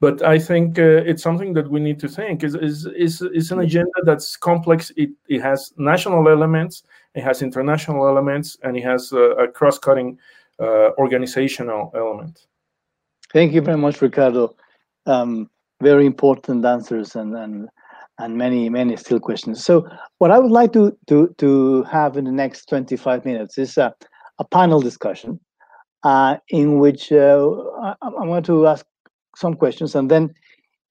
[0.01, 3.53] but I think uh, it's something that we need to think is is is is
[3.53, 4.93] an agenda that's complex.
[4.97, 10.19] It it has national elements it has international elements, and it has a, a cross-cutting
[10.61, 12.47] uh, organizational element.
[13.33, 14.55] Thank you very much, Ricardo.
[15.07, 15.51] Um,
[15.83, 17.69] very important answers and, and
[18.19, 19.65] and many many still questions.
[19.65, 19.87] So
[20.19, 23.95] what I would like to to to have in the next 25 minutes is a,
[24.39, 25.41] a panel discussion
[26.05, 27.49] uh, in which uh,
[27.83, 28.85] I, am going to ask
[29.37, 30.35] some questions and then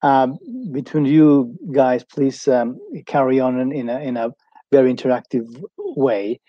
[0.03, 0.37] um,
[0.71, 4.29] between you guys, please um, carry on in, in, a, in a
[4.71, 5.45] very interactive
[5.77, 6.39] way.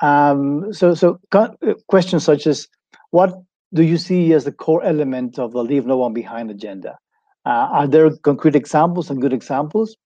[0.00, 1.48] Um, so, so uh,
[1.88, 2.66] questions such as,
[3.10, 3.34] what
[3.72, 6.98] do you see as the core element of the Leave No One Behind agenda?
[7.44, 9.96] Uh, are there concrete examples and good examples?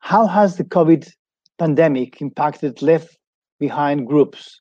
[0.00, 1.10] How has the COVID
[1.58, 3.16] pandemic impacted left
[3.58, 4.60] behind groups?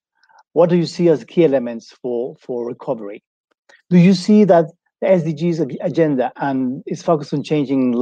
[0.54, 3.24] What do you see as key elements for, for recovery?
[3.90, 4.66] Do you see that
[5.02, 7.94] the SDGs agenda and is focused on changing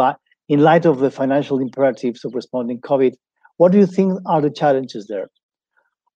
[0.48, 3.14] in light of the financial imperatives of responding COVID.
[3.58, 5.30] What do you think are the challenges there?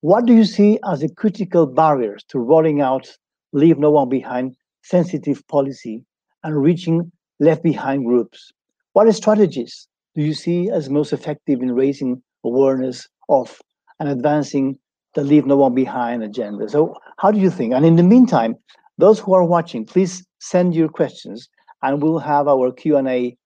[0.01, 3.11] What do you see as the critical barriers to rolling out
[3.51, 6.05] leave no one behind sensitive policy
[6.43, 8.51] and reaching left behind groups?
[8.93, 9.87] What strategies
[10.19, 13.57] do you see as most effective in raising awareness of
[14.01, 14.77] and advancing
[15.15, 16.67] the leave no one behind agenda?
[16.67, 17.73] So how do you think?
[17.73, 18.55] And in the meantime,
[18.97, 21.47] those who are watching, please send your questions
[21.83, 23.37] and we'll have our Q&A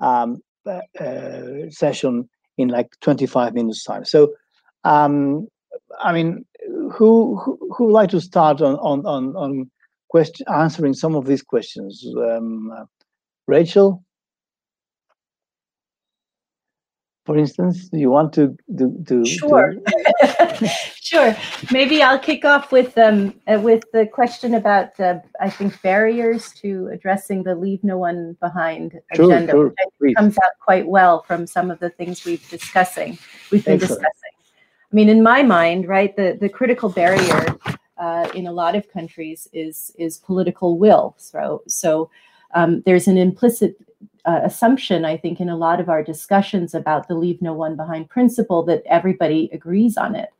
[0.00, 4.06] um, uh, uh, session in like 25 minutes time.
[4.06, 4.32] So,
[4.84, 5.48] um,
[6.00, 6.46] I mean,
[6.94, 9.70] who, who, who would like to start on, on, on, on
[10.08, 12.02] question, answering some of these questions?
[12.16, 12.72] Um,
[13.46, 14.02] Rachel?
[17.24, 17.88] For instance?
[17.88, 18.88] Do you want to do?
[19.02, 19.74] do sure,
[21.00, 21.36] sure.
[21.70, 26.52] Maybe I'll kick off with um uh, with the question about uh, I think barriers
[26.54, 31.22] to addressing the leave no one behind sure, agenda, sure, which comes out quite well
[31.22, 33.18] from some of the things we've discussing.
[33.50, 34.02] We've been Excellent.
[34.02, 34.32] discussing.
[34.92, 37.56] I mean, in my mind, right, the the critical barrier
[37.98, 41.14] uh, in a lot of countries is is political will.
[41.18, 42.10] So so.
[42.54, 43.76] Um, there's an implicit
[44.24, 47.76] uh, assumption, I think, in a lot of our discussions about the leave no one
[47.76, 50.30] behind principle that everybody agrees on it.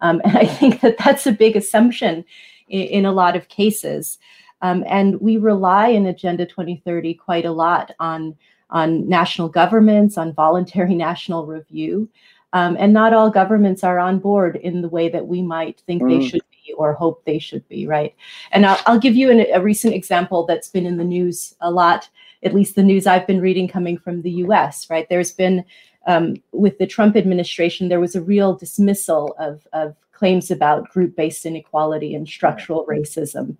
[0.00, 2.24] Um, and I think that that's a big assumption
[2.68, 4.18] in, in a lot of cases.
[4.60, 8.36] Um, and we rely in Agenda 2030 quite a lot on,
[8.70, 12.08] on national governments, on voluntary national review.
[12.54, 16.02] Um, and not all governments are on board in the way that we might think
[16.02, 16.10] mm.
[16.10, 18.14] they should be or hope they should be, right?
[18.50, 21.70] And I'll, I'll give you an, a recent example that's been in the news a
[21.70, 22.10] lot
[22.42, 25.08] at least the news I've been reading coming from the US, right?
[25.08, 25.64] There's been,
[26.06, 31.16] um, with the Trump administration, there was a real dismissal of, of claims about group
[31.16, 33.56] based inequality and structural racism.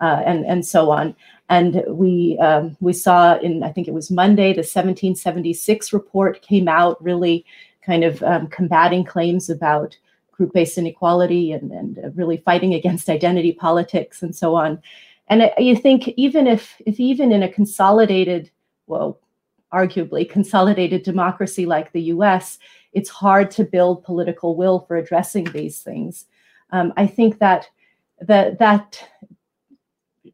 [0.00, 1.14] Uh, and and so on.
[1.48, 6.66] And we um, we saw in I think it was Monday the 1776 report came
[6.66, 7.46] out, really
[7.86, 9.96] kind of um, combating claims about
[10.32, 14.82] group-based inequality and and really fighting against identity politics and so on.
[15.28, 18.50] And you think even if, if even in a consolidated,
[18.86, 19.18] well,
[19.72, 22.58] arguably consolidated democracy like the US,
[22.92, 26.26] it's hard to build political will for addressing these things.
[26.70, 27.68] Um, I think that
[28.20, 29.08] that that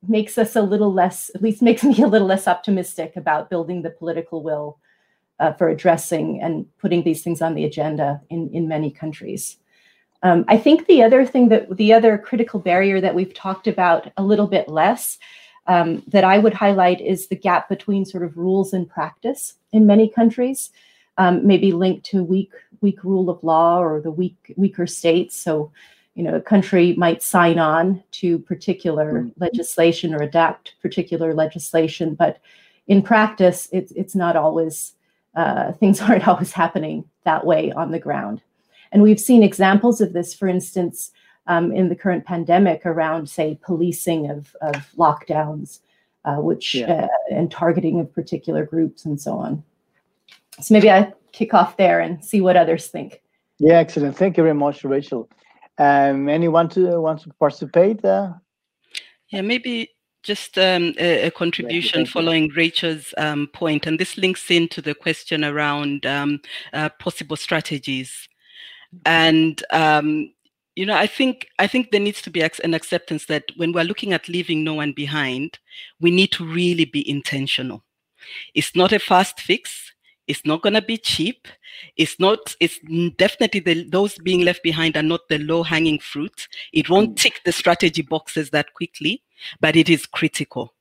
[0.06, 3.82] makes us a little less, at least makes me a little less optimistic about building
[3.82, 4.78] the political will
[5.40, 9.58] uh, for addressing and putting these things on the agenda in, in many countries.
[10.22, 14.10] Um, I think the other thing that the other critical barrier that we've talked about
[14.16, 15.18] a little bit less
[15.68, 19.86] um, that I would highlight is the gap between sort of rules and practice in
[19.86, 20.70] many countries,
[21.18, 25.36] um, maybe linked to weak weak rule of law or the weak weaker states.
[25.36, 25.70] So,
[26.14, 29.42] you know, a country might sign on to particular mm-hmm.
[29.42, 32.40] legislation or adapt particular legislation, but
[32.86, 34.94] in practice, it's it's not always
[35.36, 38.42] uh, things aren't always happening that way on the ground.
[38.92, 41.10] And we've seen examples of this, for instance,
[41.46, 45.80] um, in the current pandemic around, say, policing of, of lockdowns,
[46.24, 47.04] uh, which yeah.
[47.04, 49.62] uh, and targeting of particular groups and so on.
[50.60, 53.22] So maybe I kick off there and see what others think.
[53.58, 54.16] Yeah, excellent.
[54.16, 55.28] Thank you very much, Rachel.
[55.78, 58.04] Um, anyone to want to participate?
[58.04, 58.34] Uh?
[59.28, 59.90] Yeah, maybe
[60.22, 65.44] just um, a, a, contribution following Rachel's um, point, and this links into the question
[65.44, 66.40] around um,
[66.72, 68.28] uh, possible strategies
[69.04, 70.32] and um,
[70.76, 73.84] you know i think i think there needs to be an acceptance that when we're
[73.84, 75.58] looking at leaving no one behind
[76.00, 77.84] we need to really be intentional.
[78.54, 79.92] It's not a fast fix.
[80.26, 81.48] It's not going to be cheap.
[81.96, 82.78] It's not it's
[83.16, 86.48] definitely the, those being left behind are not the low hanging fruit.
[86.72, 87.16] It won't mm.
[87.16, 89.22] tick the strategy boxes that quickly
[89.60, 90.74] but it is critical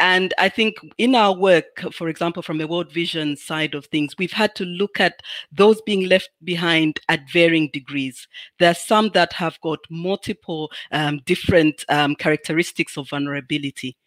[0.00, 4.16] And I think in our work, for example, from a World Vision side of things,
[4.18, 5.20] we've had to look at
[5.52, 8.26] those being left behind at varying degrees.
[8.58, 13.98] There are some that have got multiple um, different um, characteristics of vulnerability.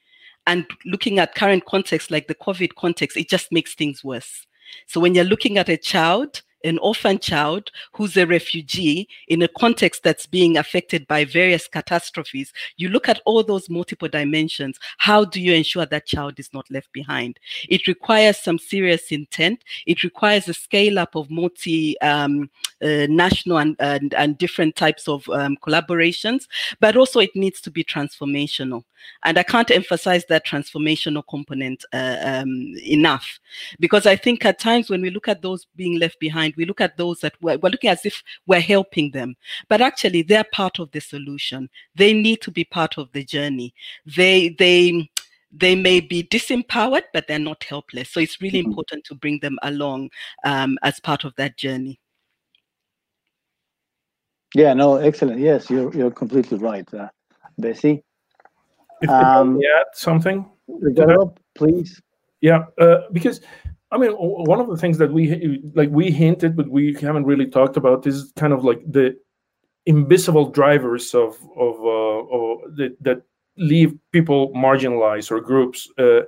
[0.47, 4.47] And looking at current context like the COVID context, it just makes things worse.
[4.87, 9.47] So when you're looking at a child, an orphan child who's a refugee in a
[9.47, 14.79] context that's being affected by various catastrophes, you look at all those multiple dimensions.
[14.97, 17.39] How do you ensure that child is not left behind?
[17.69, 19.63] It requires some serious intent.
[19.85, 22.49] It requires a scale up of multi um,
[22.83, 26.47] uh, national and, and, and, different types of um, collaborations,
[26.79, 28.83] but also it needs to be transformational.
[29.23, 33.39] And I can't emphasize that transformational component uh, um, enough
[33.79, 36.81] because I think at times when we look at those being left behind, we look
[36.81, 39.35] at those that we're, we're looking as if we're helping them,
[39.69, 41.69] but actually they're part of the solution.
[41.95, 43.73] They need to be part of the journey.
[44.05, 45.09] They, they,
[45.51, 48.09] they may be disempowered, but they're not helpless.
[48.09, 48.69] So it's really mm-hmm.
[48.69, 50.09] important to bring them along
[50.43, 51.99] um, as part of that journey.
[54.55, 55.39] Yeah, no, excellent.
[55.39, 57.09] Yes, you're you're completely right, uh,
[57.57, 58.03] Bessie.
[59.01, 60.49] If, um, add something,
[61.55, 62.01] please.
[62.41, 63.41] Yeah, uh, because
[63.91, 67.47] I mean, one of the things that we like we hinted, but we haven't really
[67.47, 69.17] talked about is kind of like the
[69.85, 73.21] invisible drivers of of, uh, of the, that
[73.57, 75.89] leave people marginalized or groups.
[75.97, 76.21] Uh,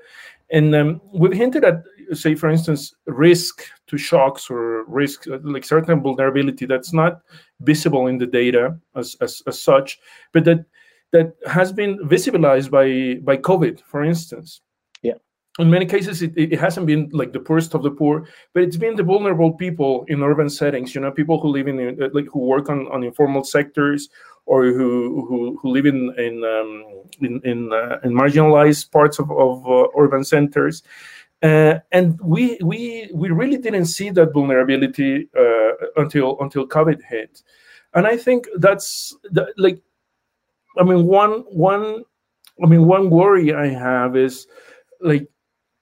[0.52, 1.84] and um, we've hinted at,
[2.14, 7.22] say, for instance, risk to shocks or risk, like certain vulnerability that's not
[7.62, 10.00] visible in the data as, as, as such,
[10.32, 10.66] but that
[11.12, 14.62] that has been visibilized by by COVID, for instance.
[15.58, 18.76] In many cases, it, it hasn't been like the poorest of the poor, but it's
[18.76, 20.94] been the vulnerable people in urban settings.
[20.94, 24.10] You know, people who live in uh, like who work on, on informal sectors
[24.46, 26.84] or who who, who live in in um,
[27.22, 30.84] in in, uh, in, marginalized parts of, of uh, urban centers.
[31.42, 37.44] Uh, and we we we really didn't see that vulnerability uh, until until COVID hit,
[37.94, 39.82] and I think that's the, like
[40.78, 42.04] I mean, one one,
[42.64, 44.48] I mean, one worry I have is
[45.02, 45.28] like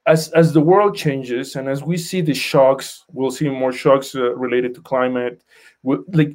[0.05, 4.15] as as the world changes and as we see the shocks, we'll see more shocks
[4.15, 5.43] uh, related to climate.
[5.83, 6.33] We'll, like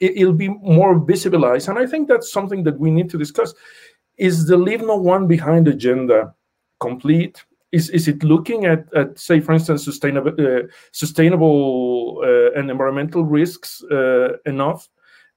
[0.00, 3.54] it, will be more visibilized, and I think that's something that we need to discuss.
[4.16, 6.34] Is the leave no one behind agenda
[6.80, 7.44] complete?
[7.72, 10.62] Is, is it looking at, at say for instance sustainable uh,
[10.92, 14.88] sustainable uh, and environmental risks uh, enough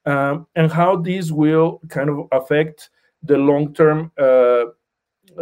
[0.06, 2.92] um, and how these will kind of affect
[3.24, 4.66] the long-term uh,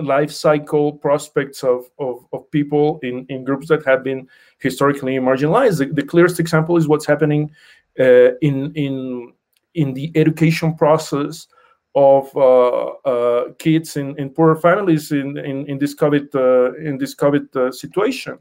[0.02, 4.28] life cycle prospects of, of, of, people in, in groups that have been
[4.60, 5.80] historically marginalized.
[5.80, 7.52] The, the clearest example is what's happening
[8.00, 9.34] uh, in, in,
[9.74, 11.48] in the education process
[11.96, 16.98] of uh, uh, kids in, in poor families in, in, in this COVID uh, in
[16.98, 18.38] this COVID uh, situation.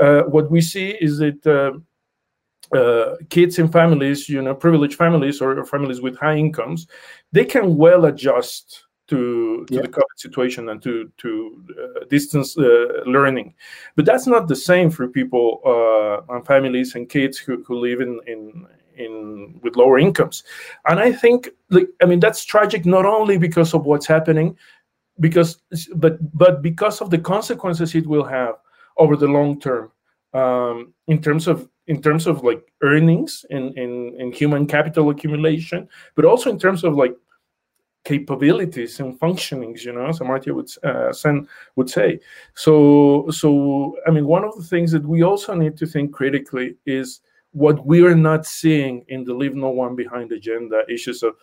[0.00, 1.80] Uh, what we see is that
[2.74, 6.88] uh, kids in families, you know, privileged families or, or, families with high incomes,
[7.30, 9.82] they can well adjust to, to yeah.
[9.82, 13.54] the COVID situation and to to uh, distance uh, learning,
[13.94, 18.00] but that's not the same for people uh, and families and kids who, who live
[18.00, 20.44] in in in with lower incomes,
[20.86, 24.56] and I think like I mean that's tragic not only because of what's happening,
[25.20, 25.62] because
[25.94, 28.54] but but because of the consequences it will have
[28.96, 29.90] over the long term
[30.32, 35.10] um, in terms of in terms of like earnings and in, in, in human capital
[35.10, 37.14] accumulation, but also in terms of like
[38.06, 42.20] capabilities and functionings, you know, as Amartya would uh, Sen would say.
[42.54, 46.76] So, so I mean, one of the things that we also need to think critically
[46.86, 51.34] is what we are not seeing in the leave no one behind agenda issues of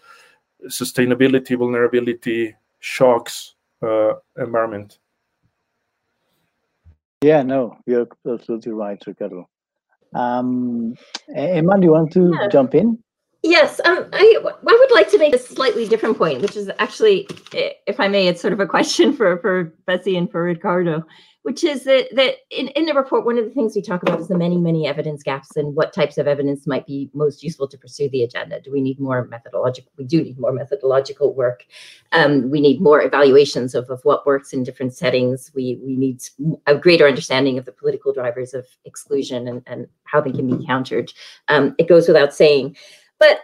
[0.68, 5.00] sustainability, vulnerability, shocks, uh, environment.
[7.22, 9.50] Yeah, no, you're absolutely right, Ricardo.
[10.16, 10.96] Um,
[11.36, 12.48] Emma, do you want to yeah.
[12.48, 13.04] jump in?
[13.44, 17.28] Yes, um, I, I would like to make a slightly different point, which is actually,
[17.52, 21.04] if I may, it's sort of a question for, for Bessie and for Ricardo
[21.44, 24.20] which is that, that in, in the report, one of the things we talk about
[24.20, 27.68] is the many, many evidence gaps and what types of evidence might be most useful
[27.68, 28.62] to pursue the agenda.
[28.62, 29.92] Do we need more methodological?
[29.98, 31.66] We do need more methodological work.
[32.14, 35.52] Um, we need more evaluations of, of what works in different settings.
[35.54, 36.22] We, we need
[36.66, 40.66] a greater understanding of the political drivers of exclusion and, and how they can be
[40.66, 41.12] countered.
[41.50, 42.78] Um, it goes without saying.
[43.20, 43.40] But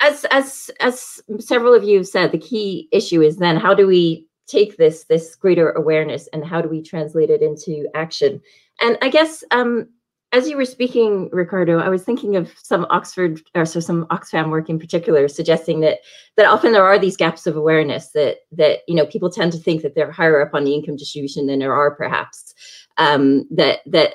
[0.00, 4.26] as, as, as several of you said, the key issue is then how do we
[4.46, 8.40] take this this greater awareness and how do we translate it into action
[8.80, 9.88] and i guess um,
[10.32, 14.50] as you were speaking, Ricardo, I was thinking of some Oxford or so some Oxfam
[14.50, 16.00] work in particular, suggesting that
[16.36, 19.58] that often there are these gaps of awareness that that you know people tend to
[19.58, 22.54] think that they're higher up on the income distribution than there are perhaps.
[22.98, 24.14] Um, that that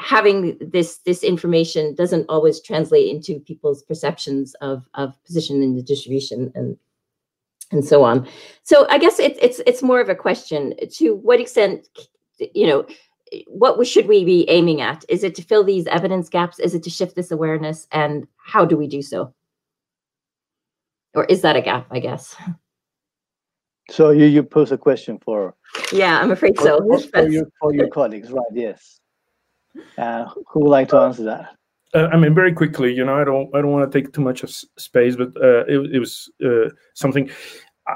[0.00, 5.82] having this this information doesn't always translate into people's perceptions of of position in the
[5.82, 6.76] distribution and
[7.70, 8.26] and so on.
[8.62, 11.86] So I guess it's it's it's more of a question to what extent
[12.54, 12.86] you know
[13.46, 15.04] what should we be aiming at?
[15.08, 16.58] Is it to fill these evidence gaps?
[16.58, 17.86] Is it to shift this awareness?
[17.92, 19.32] And how do we do so?
[21.14, 22.34] Or is that a gap, I guess?
[23.90, 25.54] So you, you pose a question for
[25.92, 26.78] Yeah, I'm afraid so.
[26.78, 29.00] For, for, your, for your colleagues, right, yes.
[29.98, 31.54] Uh, who would like to answer that?
[31.92, 32.92] Uh, I mean, very quickly.
[32.94, 35.64] You know, I don't, I don't want to take too much of space, but uh,
[35.66, 37.30] it, it was uh, something.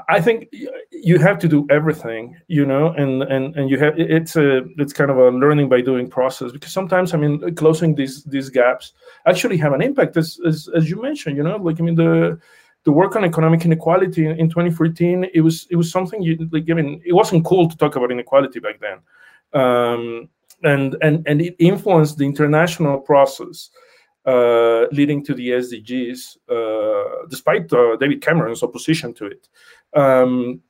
[0.09, 0.49] I think
[0.91, 4.91] you have to do everything, you know, and and and you have it's a it's
[4.91, 8.93] kind of a learning by doing process because sometimes I mean closing these these gaps
[9.25, 12.37] actually have an impact as as, as you mentioned, you know, like I mean the
[12.83, 16.69] the work on economic inequality in, in 2014 it was it was something you like
[16.69, 20.29] I mean it wasn't cool to talk about inequality back then, um,
[20.63, 23.69] and and and it influenced the international process.
[24.25, 29.47] Uh, leading to the SDGs, uh, despite uh, David Cameron's opposition to it.
[29.95, 30.61] Um,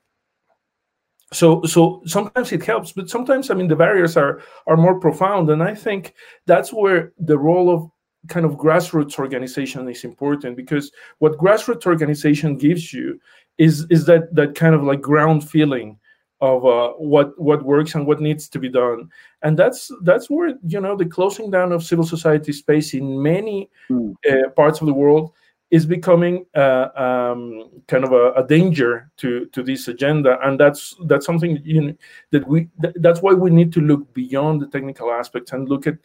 [1.31, 5.49] so so sometimes it helps, but sometimes I mean the barriers are are more profound,
[5.49, 6.15] and I think
[6.45, 7.89] that's where the role of
[8.27, 13.19] kind of grassroots organization is important because what grassroots organization gives you
[13.57, 15.97] is is that that kind of like ground feeling
[16.41, 19.09] of uh, what what works and what needs to be done
[19.43, 23.69] and that's that's where you know the closing down of civil society space in many
[23.89, 24.13] mm.
[24.29, 25.31] uh, parts of the world
[25.71, 30.95] is becoming uh, um, kind of a, a, danger to to this agenda and that's
[31.05, 31.93] that's something you know,
[32.31, 35.87] that we th- that's why we need to look beyond the technical aspects and look
[35.87, 35.97] at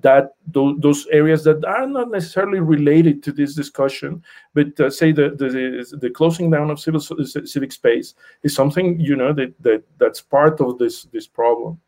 [0.00, 4.22] that those, those areas that are not necessarily related to this discussion,
[4.54, 9.16] but uh, say the, the the closing down of civil civic space is something you
[9.16, 11.80] know that that that's part of this this problem.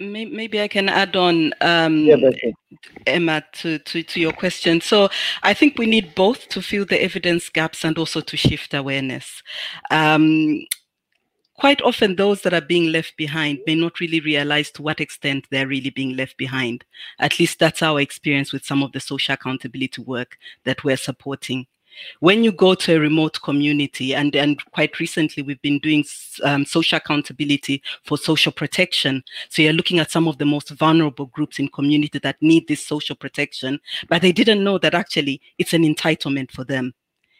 [0.00, 2.16] Maybe I can add on, um, yeah,
[3.06, 4.80] Emma, to, to, to your question.
[4.80, 5.08] So
[5.44, 9.42] I think we need both to fill the evidence gaps and also to shift awareness.
[9.90, 10.64] Um,
[11.58, 15.46] quite often those that are being left behind may not really realize to what extent
[15.50, 16.84] they're really being left behind.
[17.18, 21.66] At least that's our experience with some of the social accountability work that we're supporting.
[22.20, 26.04] When you go to a remote community, and, and quite recently we've been doing
[26.44, 29.24] um, social accountability for social protection.
[29.48, 32.86] So you're looking at some of the most vulnerable groups in community that need this
[32.86, 36.94] social protection, but they didn't know that actually it's an entitlement for them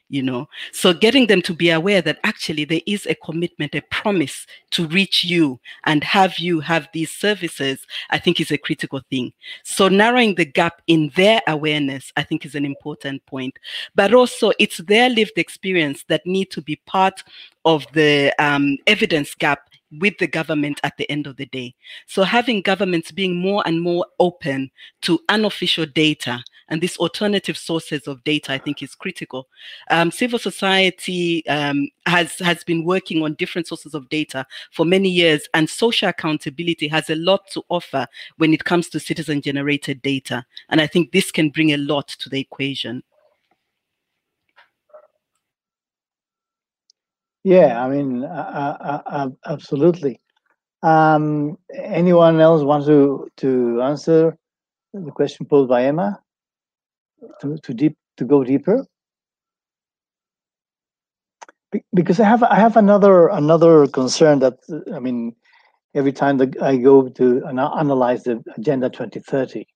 [0.08, 0.48] you know.
[0.72, 4.86] So getting them to be aware that actually there is a commitment a promise to
[4.88, 9.32] reach you and have you have these services i think is a critical thing.
[9.64, 13.58] So narrowing the gap in their awareness i think is an important point.
[13.94, 17.22] But also it's their lived experience that need to be part
[17.64, 19.68] of the um, evidence gap
[20.00, 21.74] with the government at the end of the day.
[22.06, 24.70] So having governments being more and more open
[25.02, 29.48] to unofficial data and these alternative sources of data, I think is critical.
[29.90, 35.08] Um, civil society um, has, has been working on different sources of data for many
[35.08, 38.06] years and social accountability has a lot to offer
[38.36, 40.44] when it comes to citizen generated data.
[40.68, 43.02] And I think this can bring a lot to the equation.
[47.44, 50.20] Yeah, I mean, uh, uh, absolutely.
[50.82, 54.36] Um, anyone else wants to to answer
[54.92, 56.20] the question posed by Emma?
[57.40, 58.84] To to deep to go deeper?
[61.72, 64.54] Be because I have I have another another concern that
[64.94, 65.34] I mean,
[65.94, 69.66] every time that I go to analyze the Agenda 2030,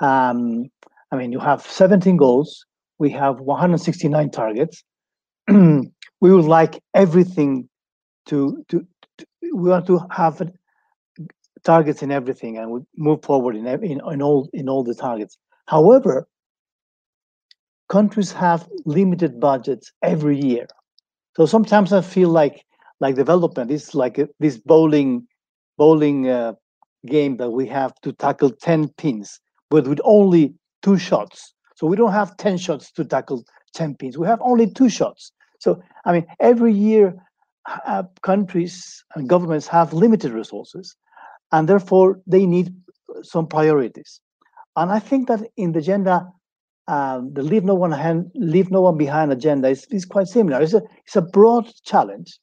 [0.00, 0.70] um,
[1.10, 2.64] I mean, you have 17 goals.
[2.98, 4.82] We have 169 targets.
[5.48, 7.68] we would like everything
[8.26, 8.86] to, to,
[9.18, 10.42] to we want to have
[11.64, 15.36] targets in everything and we move forward in, in, in all in all the targets
[15.66, 16.26] however
[17.88, 20.66] countries have limited budgets every year.
[21.36, 22.64] So sometimes i feel like
[23.00, 25.26] like development is like a, this bowling
[25.76, 26.54] bowling uh,
[27.06, 31.52] game that we have to tackle 10 pins but with only two shots.
[31.74, 34.16] So we don't have 10 shots to tackle 10 pins.
[34.16, 35.32] We have only two shots.
[35.58, 37.14] So, I mean, every year,
[37.86, 40.96] uh, countries and governments have limited resources,
[41.52, 42.74] and therefore they need
[43.22, 44.20] some priorities.
[44.76, 46.32] And I think that in the agenda,
[46.88, 50.60] um, the leave no one hand, leave no one behind agenda is, is quite similar.
[50.62, 52.38] It's a, it's a broad challenge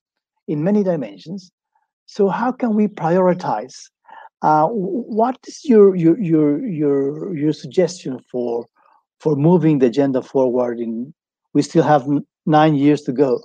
[0.47, 1.51] in many dimensions.
[2.05, 3.75] So how can we prioritize
[4.43, 8.67] Uh, what is your your your your your suggestion for
[9.21, 10.79] for moving the agenda forward?
[10.79, 11.13] In
[11.53, 12.03] we still have
[12.45, 13.39] nine years to go.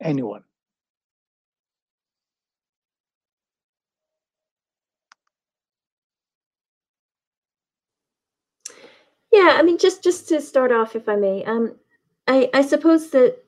[0.00, 0.42] Anyone?
[9.32, 11.74] Yeah, I mean, just just to start off, if I may, um,
[12.28, 13.38] I I suppose that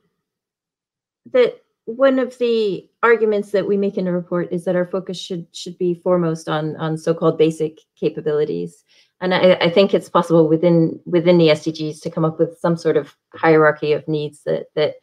[1.33, 5.19] that one of the arguments that we make in the report is that our focus
[5.19, 8.83] should should be foremost on on so-called basic capabilities,
[9.21, 12.79] and I, I think it's possible within within the SDGs to come up with some
[12.79, 14.95] sort of hierarchy of needs that that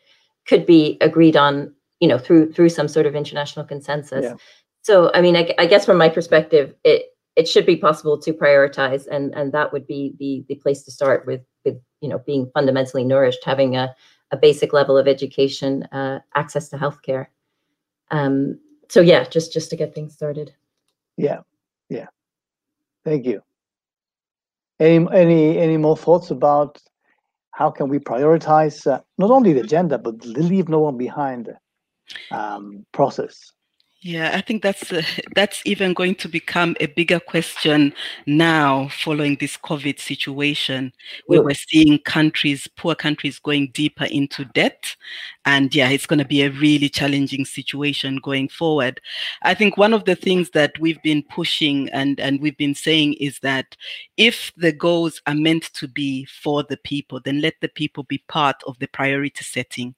[0.47, 4.23] could be agreed on, you know, through through some sort of international consensus.
[4.23, 4.36] Yeah.
[4.82, 8.34] So, I mean, I, I guess from my perspective, it it should be possible to
[8.34, 12.19] prioritize and and that would be the the place to start with with you know
[12.19, 13.93] being fundamentally nourished having a,
[14.32, 17.27] a basic level of education uh, access to healthcare.
[18.09, 18.59] Um
[18.89, 20.53] so yeah just just to get things started.
[21.17, 21.41] Yeah
[21.89, 22.07] yeah.
[23.03, 23.41] Thank you.
[24.79, 26.82] Any any any more thoughts about
[27.51, 31.49] how can we prioritize uh, not only the agenda but leave no one behind
[32.32, 33.53] um, process
[34.03, 35.03] yeah, I think that's uh,
[35.35, 37.93] that's even going to become a bigger question
[38.25, 40.91] now following this COVID situation,
[41.27, 44.95] where we're seeing countries, poor countries, going deeper into debt,
[45.45, 48.99] and yeah, it's going to be a really challenging situation going forward.
[49.43, 53.13] I think one of the things that we've been pushing and and we've been saying
[53.15, 53.77] is that
[54.17, 58.23] if the goals are meant to be for the people, then let the people be
[58.27, 59.93] part of the priority setting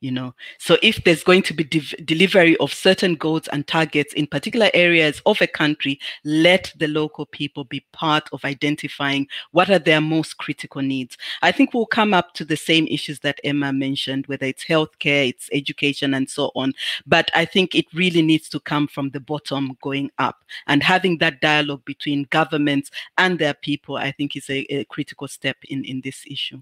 [0.00, 0.34] you know?
[0.58, 4.70] So if there's going to be de- delivery of certain goals and targets in particular
[4.74, 10.00] areas of a country let the local people be part of identifying what are their
[10.00, 11.16] most critical needs.
[11.42, 15.28] I think we'll come up to the same issues that emma mentioned whether it's healthcare
[15.28, 16.72] it's education and so on.
[17.06, 20.44] But i think it really needs to come from the bottom going up.
[20.66, 25.28] And having that dialogue between governments and their people i think is a, a critical
[25.28, 26.60] step in in this issue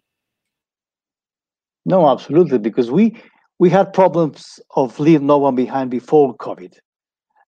[1.85, 3.17] no, absolutely, because we
[3.59, 6.75] we had problems of leave no one behind before COVID.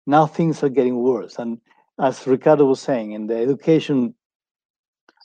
[0.07, 1.59] Now things are getting worse, and
[2.01, 4.14] as Ricardo was saying, in the education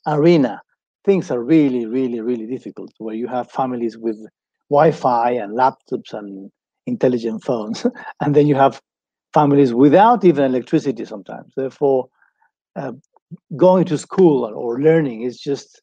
[0.08, 0.62] arena,
[1.06, 2.92] things are really, really, really difficult.
[2.98, 4.18] Where you have families with
[4.70, 6.50] Wi-Fi and laptops and
[6.88, 7.86] intelligent phones,
[8.22, 8.82] and then you have
[9.34, 11.54] families without even electricity sometimes.
[11.56, 12.08] Therefore,
[12.76, 12.94] uh,
[13.56, 15.82] going to school or learning is just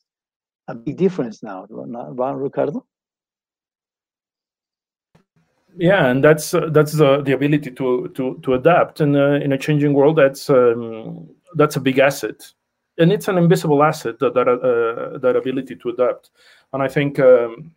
[0.69, 2.85] a big difference now, right, Ricardo?
[5.79, 9.01] Yeah and that's uh, that's the, the ability to to to adapt.
[9.01, 12.53] And uh, in a changing world that's um, that's a big asset.
[12.99, 16.31] And it's an invisible asset that that, uh, that ability to adapt.
[16.73, 17.73] And i think um,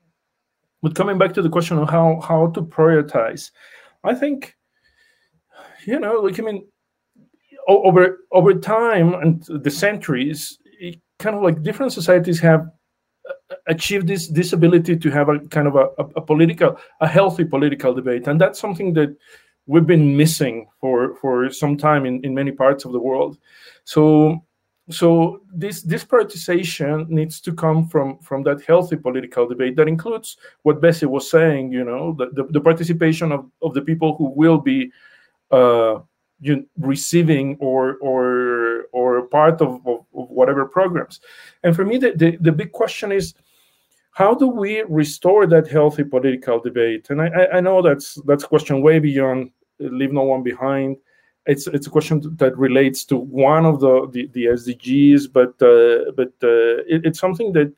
[0.82, 3.52] but coming back to the question of how how to prioritize
[4.04, 4.56] i think
[5.86, 6.68] you know like i mean
[7.68, 10.58] over over time and the centuries
[11.20, 12.68] kind of like different societies have
[13.67, 17.93] achieve this this ability to have a kind of a, a, political a healthy political
[17.93, 18.28] debate.
[18.28, 19.15] And that's something that
[19.67, 23.38] we've been missing for for some time in, in many parts of the world.
[23.84, 24.41] So
[24.89, 30.38] so this this prioritization needs to come from from that healthy political debate that includes
[30.63, 34.30] what Bessie was saying you know the, the, the participation of, of the people who
[34.36, 34.91] will be
[35.51, 35.99] uh,
[36.41, 41.21] you receiving or or or part of, of, of, whatever programs.
[41.63, 43.33] And for me the, the, the, big question is
[44.11, 47.09] how do we restore that healthy political debate?
[47.09, 50.97] And i i know that's that's a question way beyond leave no one behind.
[51.45, 56.11] It's it's a question that relates to one of the the, the sdgs but uh,
[56.11, 57.73] but uh, it, it's something that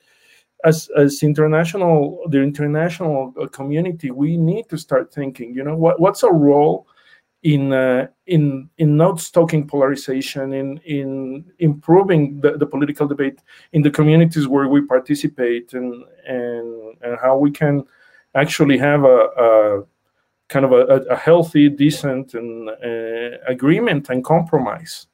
[0.66, 6.24] as as international the international community we need to start thinking you know what what's
[6.24, 6.88] our role
[7.44, 13.40] in uh, in in not stoking polarization, in in improving the, the political debate
[13.74, 17.84] in the communities where we participate, and and and how we can
[18.36, 19.84] actually have a, a
[20.48, 25.08] kind of a, a, healthy, decent, and uh, agreement and compromise.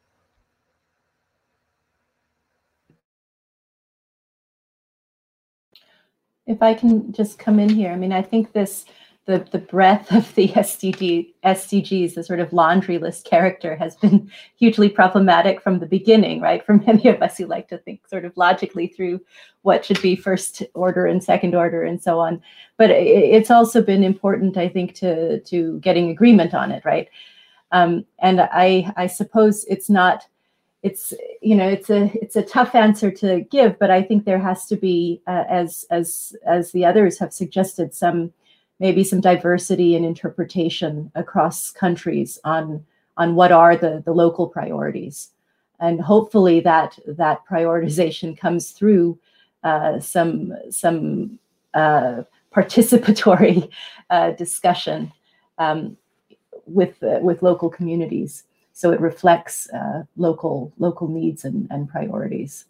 [6.46, 8.86] If I can just come in here, I mean, I think this
[9.30, 14.30] the, the breadth of the SDG, SDGs, the sort of laundry list character, has been
[14.58, 16.66] hugely problematic from the beginning, right?
[16.66, 19.22] For many of us who like to think sort of logically through
[19.62, 22.42] what should be first order and second order and so on.
[22.78, 27.08] But it's also been important, I think, to to getting agreement on it, right?
[27.72, 30.26] Um, and I I suppose it's not
[30.82, 34.40] it's you know it's a it's a tough answer to give, but I think there
[34.40, 38.34] has to be, uh, as as as the others have suggested, some
[38.80, 42.86] maybe some diversity in interpretation across countries on
[43.18, 45.32] on what are the, the local priorities.
[45.82, 49.20] And hopefully that that prioritization comes through
[49.64, 51.40] uh, some some
[51.74, 52.24] uh,
[52.54, 53.70] participatory
[54.10, 55.12] uh, discussion
[55.58, 55.98] um,
[56.66, 62.66] with uh, with local communities, so it reflects uh, local local needs and, and priorities.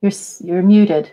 [0.00, 1.12] You're you're muted.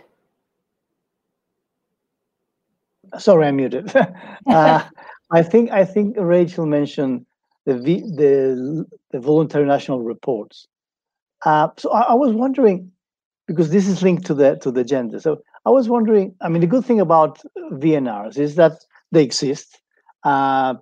[3.18, 3.94] Sorry, I'm muted.
[4.46, 4.84] uh,
[5.30, 7.26] I think I think Rachel mentioned
[7.64, 10.68] the the the voluntary national reports.
[11.44, 12.90] Uh, so I, I, was wondering
[13.46, 15.20] because this is linked to the to the gender.
[15.20, 16.34] So I was wondering.
[16.40, 19.80] I mean, the good thing about VNRs is that they exist.
[20.22, 20.74] Uh,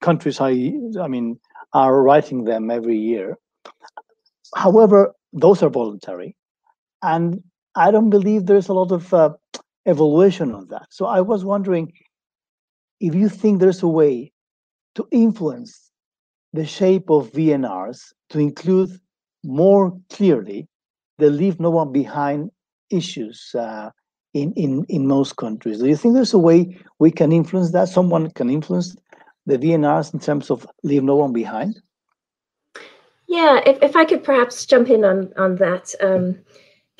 [0.00, 1.38] countries are, I mean,
[1.72, 3.38] are writing them every year.
[4.54, 6.36] However, those are voluntary,
[7.02, 7.42] and
[7.74, 9.30] I don't believe there's a lot of uh,
[9.86, 10.86] on that.
[10.90, 11.92] So I was wondering
[13.00, 14.32] if you think there's a way
[14.94, 15.90] to influence
[16.52, 18.90] the shape of VNRs to include
[19.44, 20.68] more clearly
[21.18, 22.50] the leave no one behind
[22.90, 23.90] issues uh,
[24.34, 25.78] in, in, in most countries.
[25.78, 27.88] Do you think there's a way we can influence that?
[27.88, 28.96] Someone can influence
[29.46, 31.80] the VNRs in terms of leave no one behind?
[33.28, 35.94] Yeah, if, if I could perhaps jump in on, on that.
[36.00, 36.38] Um,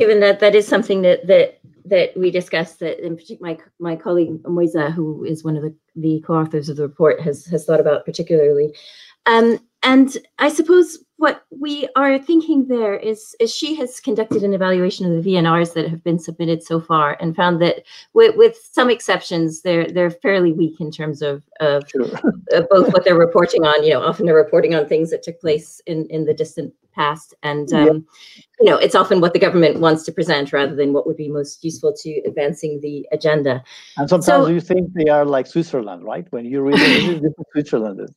[0.00, 3.94] given that that is something that that that we discussed that in particular my my
[3.94, 7.80] colleague Moizza, who is one of the, the co-authors of the report, has has thought
[7.80, 8.74] about particularly.
[9.26, 14.54] Um, and I suppose what we are thinking there is, is she has conducted an
[14.54, 17.82] evaluation of the VNRs that have been submitted so far and found that
[18.14, 22.04] with, with some exceptions, they're they're fairly weak in terms of, of, sure.
[22.52, 23.84] of, both what they're reporting on.
[23.84, 27.34] You know, often they're reporting on things that took place in, in the distant past.
[27.42, 28.42] And, um, yeah.
[28.60, 31.28] you know, it's often what the government wants to present rather than what would be
[31.28, 33.62] most useful to advancing the agenda.
[33.98, 36.26] And sometimes so, you think they are like Switzerland, right?
[36.30, 38.14] When you read Switzerland is.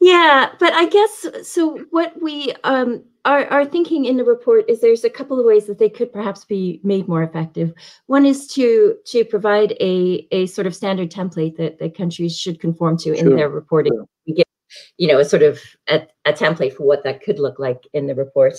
[0.00, 1.78] Yeah, but I guess so.
[1.90, 5.66] What we um, are, are thinking in the report is there's a couple of ways
[5.66, 7.72] that they could perhaps be made more effective.
[8.06, 12.60] One is to to provide a a sort of standard template that that countries should
[12.60, 13.14] conform to sure.
[13.14, 13.92] in their reporting.
[13.92, 14.06] Sure.
[14.26, 14.46] We get,
[14.98, 18.06] you know, a sort of a, a template for what that could look like in
[18.06, 18.54] the report.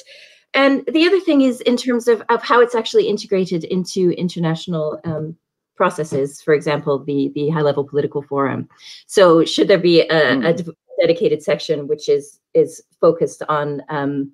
[0.54, 5.00] And the other thing is in terms of, of how it's actually integrated into international
[5.06, 5.38] um,
[5.76, 8.68] processes, for example, the, the high level political forum.
[9.06, 10.60] So should there be a, mm.
[10.60, 14.32] a hmm dedicated section which is is focused on um,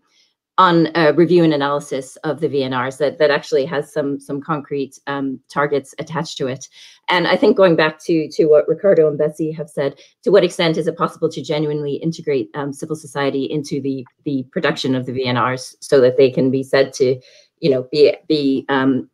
[0.58, 5.40] on review and analysis of the VNRs that that actually has some some concrete um,
[5.50, 6.70] targets attached to it.
[7.10, 10.46] And I think going back to to what Ricardo and Bessie have said, to what
[10.46, 15.06] extent is it possible to genuinely integrate um, civil society into the the production of
[15.06, 17.20] the VNRs so that they can be said to,
[17.60, 19.10] you know, be be um,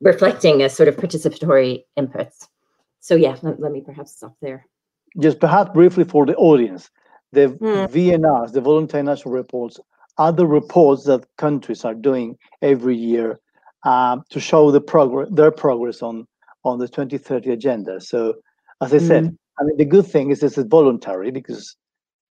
[0.00, 2.48] reflecting a sort of participatory inputs.
[3.00, 4.66] So yeah, let, let me perhaps stop there
[5.20, 6.90] just perhaps briefly for the audience,
[7.32, 7.88] the mm.
[7.88, 9.78] VNRs, the voluntary national reports,
[10.18, 13.40] are the reports that countries are doing every year
[13.84, 16.26] uh, to show the progress, their progress on
[16.64, 18.00] on the 2030 agenda.
[18.00, 18.34] So,
[18.80, 19.06] as I mm.
[19.06, 19.34] said, hmm.
[19.60, 21.76] I mean, the good thing is this is voluntary because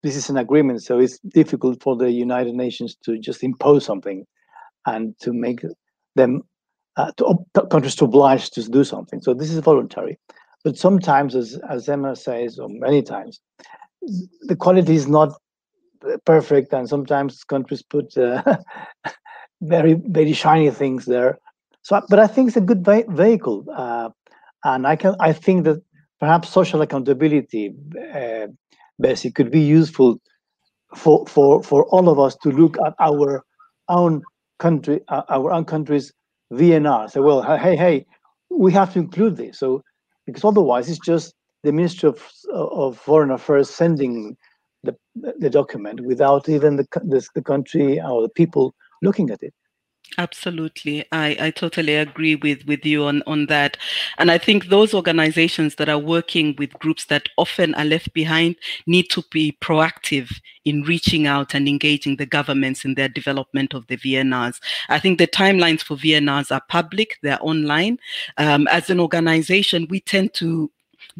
[0.03, 0.83] this is an agreement.
[0.83, 4.25] So it's difficult for the United Nations to just impose something
[4.87, 5.61] and to make
[6.17, 6.43] them
[6.97, 7.37] uh, to,
[7.71, 9.21] countries to oblige to do something.
[9.21, 10.19] So this is voluntary.
[10.65, 13.41] But sometimes, as, as Emma says, or many times,
[14.43, 15.33] the quality is not
[16.25, 18.59] perfect, and sometimes countries put uh,
[19.63, 21.39] very, very shiny things there.
[21.83, 24.11] So, but I think it's a good vehicle, uh,
[24.65, 25.15] and I can.
[25.21, 25.83] I think that
[26.19, 27.75] perhaps social accountability,
[28.15, 28.49] uh,
[29.01, 30.21] basically, could be useful
[30.95, 33.43] for for for all of us to look at our
[33.89, 34.23] own
[34.59, 36.13] country, uh, our own country's
[36.53, 37.11] VNR.
[37.11, 38.07] Say, well, hey, hey,
[38.51, 39.59] we have to include this.
[39.59, 39.83] So
[40.27, 44.37] because otherwise it's just the Ministry of, of Foreign Affairs sending
[44.83, 44.97] the,
[45.39, 49.55] the document without even the, the, the country or the people looking at it.
[50.19, 51.05] Absolutely.
[51.13, 53.77] I, I totally agree with, with you on, on that.
[54.19, 58.57] And I think those organizations that are working with groups that often are left behind
[58.87, 60.31] need to be proactive
[60.65, 64.61] in reaching out and engaging the governments in their development of the VNRs.
[64.89, 67.99] I think the timelines for VNRs are public, they're online.
[68.37, 70.71] Um, as an organization, we tend to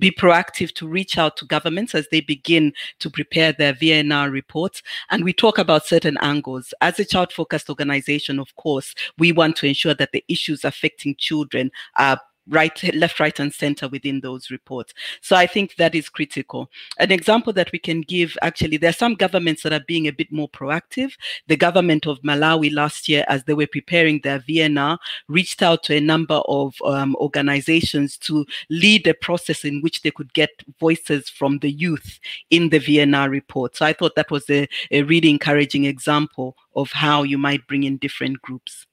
[0.01, 4.83] be proactive to reach out to governments as they begin to prepare their VNR reports.
[5.11, 6.75] And we talk about certain angles.
[6.81, 11.15] As a child focused organization, of course, we want to ensure that the issues affecting
[11.17, 14.93] children are right, left, right, and center within those reports.
[15.21, 16.71] So I think that is critical.
[16.99, 20.13] An example that we can give actually, there are some governments that are being a
[20.13, 21.13] bit more proactive.
[21.47, 25.97] The government of Malawi last year, as they were preparing their VNR, reached out to
[25.97, 31.29] a number of um, organizations to lead a process in which they could get voices
[31.29, 32.19] from the youth
[32.51, 33.77] in the VNR report.
[33.77, 37.85] So I thought that was a, a really encouraging example of how you might bring
[37.85, 38.87] in different groups.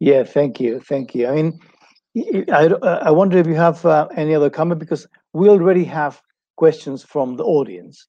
[0.00, 1.28] Yeah, thank you, thank you.
[1.28, 1.60] I mean,
[2.50, 6.20] I, I wonder if you have uh, any other comment because we already have
[6.56, 8.08] questions from the audience.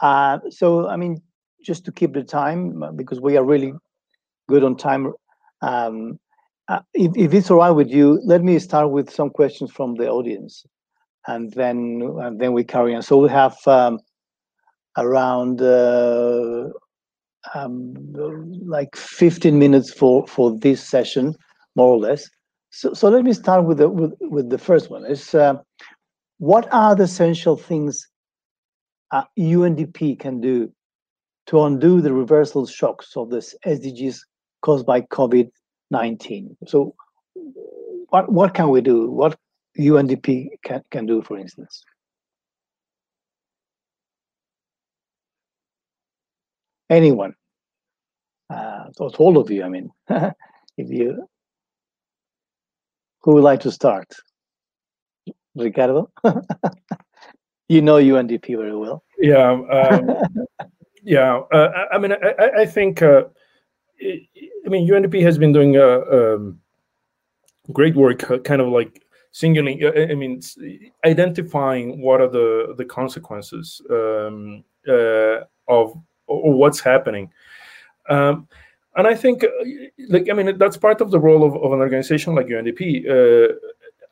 [0.00, 1.20] Uh, so, I mean,
[1.64, 3.72] just to keep the time uh, because we are really
[4.48, 5.12] good on time.
[5.62, 6.18] Um,
[6.68, 9.96] uh, if, if, it's all right with you, let me start with some questions from
[9.96, 10.64] the audience,
[11.26, 13.02] and then and then we carry on.
[13.02, 13.98] So we have um,
[14.96, 16.68] around uh,
[17.54, 17.94] um,
[18.66, 21.34] like 15 minutes for for this session,
[21.74, 22.28] more or less.
[22.70, 25.04] So, so let me start with the with, with the first one.
[25.04, 25.54] Is uh,
[26.38, 28.06] what are the essential things
[29.10, 30.72] uh, UNDP can do
[31.46, 34.18] to undo the reversal shocks of this SDGs
[34.62, 36.56] caused by COVID-19?
[36.66, 36.94] So,
[38.08, 39.10] what what can we do?
[39.10, 39.38] What
[39.78, 41.84] UNDP can can do, for instance?
[46.90, 47.34] Anyone,
[48.50, 49.62] uh, all of you.
[49.62, 51.26] I mean, if you,
[53.22, 54.08] who would like to start?
[55.54, 56.10] Ricardo,
[57.68, 59.02] you know UNDP very well.
[59.18, 60.10] Yeah, um,
[61.02, 61.40] yeah.
[61.52, 63.02] Uh, I mean, I, I think.
[63.02, 63.24] Uh,
[64.02, 66.60] I mean, UNDP has been doing uh, um,
[67.72, 69.82] great work, uh, kind of like singling.
[69.84, 70.40] Uh, I mean,
[71.04, 75.94] identifying what are the the consequences um, uh, of
[76.30, 77.30] or what's happening.
[78.08, 78.48] Um,
[78.96, 79.48] and I think, uh,
[80.08, 83.54] like, I mean, that's part of the role of, of an organization like UNDP, uh,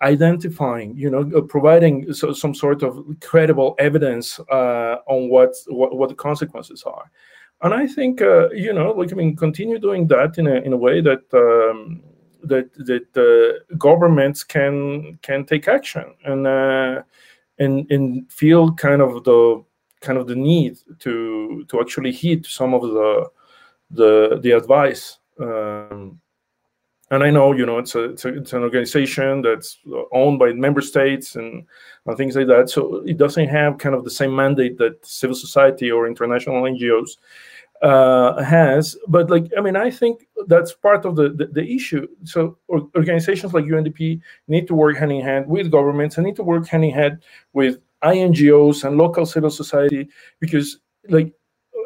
[0.03, 5.97] identifying, you know, uh, providing so, some sort of credible evidence uh, on what, what,
[5.97, 7.11] what the consequences are.
[7.63, 10.73] And I think, uh, you know, like, I mean, continue doing that in a in
[10.73, 12.05] a way that um,
[12.45, 16.47] that that governments can can take action and
[17.59, 19.65] and and feel kind of the
[20.01, 23.31] kind of the need to to actually heed some of the
[23.91, 25.19] the the advice.
[25.41, 26.21] Um,
[27.11, 29.79] and I know, you know, it's a, it's, a, it's an organization that's
[30.13, 31.65] owned by member states and,
[32.05, 32.69] and things like that.
[32.69, 37.17] So it doesn't have kind of the same mandate that civil society or international NGOs
[37.81, 38.95] uh, has.
[39.07, 42.07] But like, I mean, I think that's part of the, the, the issue.
[42.25, 46.43] So organizations like UNDP need to work hand in hand with governments and need to
[46.43, 47.23] work hand in hand
[47.55, 50.09] with INGOs and local civil society
[50.41, 50.79] because
[51.09, 51.33] like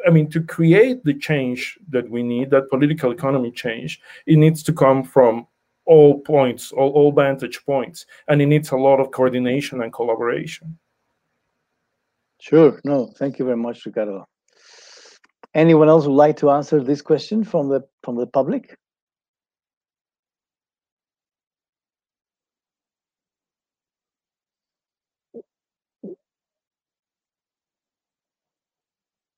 [0.07, 4.63] I mean to create the change that we need, that political economy change, it needs
[4.65, 5.47] to come from
[5.85, 10.79] all points, all, all vantage points, and it needs a lot of coordination and collaboration.
[12.41, 12.81] Sure.
[12.85, 14.27] No, thank you very much, Ricardo.
[15.55, 18.77] Anyone else would like to answer this question from the from the public?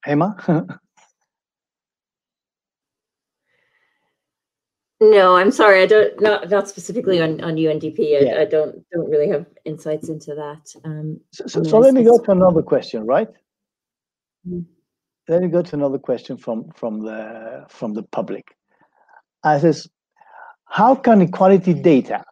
[0.07, 0.37] Emma?
[5.01, 5.83] no, I'm sorry.
[5.83, 7.99] I don't not not specifically on on UNDP.
[7.99, 8.41] I, yeah.
[8.41, 10.75] I don't don't really have insights into that.
[10.85, 13.29] Um, so, so, so let me go to another question, right?
[14.47, 14.61] Mm-hmm.
[15.29, 18.57] Let me go to another question from from the from the public.
[19.43, 19.89] I says,
[20.67, 22.25] how can equality data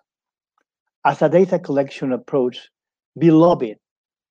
[1.05, 2.70] as a data collection approach
[3.18, 3.77] be lobbied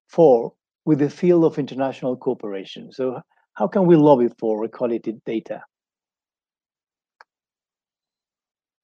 [0.08, 0.52] for
[0.84, 2.92] with the field of international cooperation?
[2.92, 3.20] So
[3.54, 5.62] how can we lobby for equality data?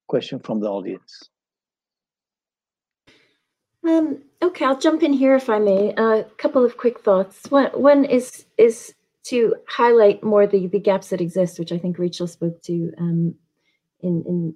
[0.07, 1.29] Question from the audience.
[3.87, 5.95] Um, okay, I'll jump in here if I may.
[5.97, 7.51] A uh, couple of quick thoughts.
[7.51, 8.95] One, one is is
[9.25, 13.35] to highlight more the the gaps that exist, which I think Rachel spoke to um,
[14.01, 14.55] in in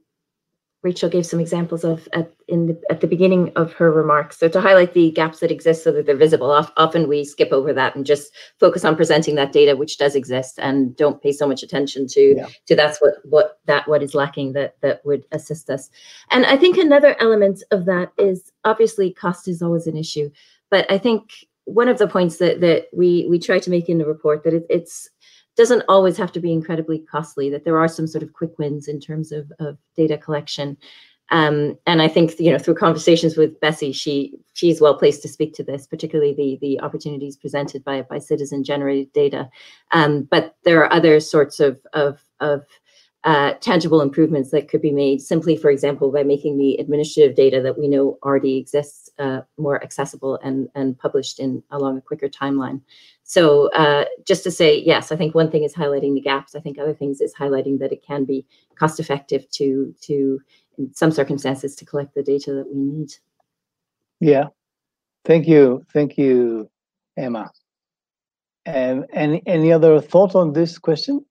[0.82, 4.38] Rachel gave some examples of at in the, at the beginning of her remarks.
[4.38, 7.72] So to highlight the gaps that exist so that they're visible, often we skip over
[7.72, 11.46] that and just focus on presenting that data which does exist and don't pay so
[11.46, 12.46] much attention to yeah.
[12.66, 15.88] to that's what what that what is lacking that that would assist us.
[16.30, 20.30] And I think another element of that is obviously cost is always an issue,
[20.70, 21.32] but I think
[21.64, 24.54] one of the points that that we we try to make in the report that
[24.54, 25.08] it, it's
[25.56, 28.88] doesn't always have to be incredibly costly, that there are some sort of quick wins
[28.88, 30.76] in terms of, of data collection.
[31.30, 35.28] Um, and I think you know through conversations with Bessie, she she's well placed to
[35.28, 39.48] speak to this, particularly the the opportunities presented by by citizen generated data.
[39.92, 42.64] Um, but there are other sorts of of of
[43.24, 47.60] uh, tangible improvements that could be made simply, for example, by making the administrative data
[47.62, 52.28] that we know already exists uh, more accessible and, and published in along a quicker
[52.28, 52.80] timeline.
[53.22, 56.56] So uh, just to say, yes, I think one thing is highlighting the gaps.
[56.56, 58.44] I think other things is highlighting that it can be
[58.74, 60.40] cost effective to, to
[60.78, 63.14] in some circumstances, to collect the data that we need.
[64.18, 64.46] Yeah,
[65.24, 65.86] thank you.
[65.92, 66.68] Thank you,
[67.16, 67.50] Emma.
[68.66, 71.24] Um, any, any other thoughts on this question?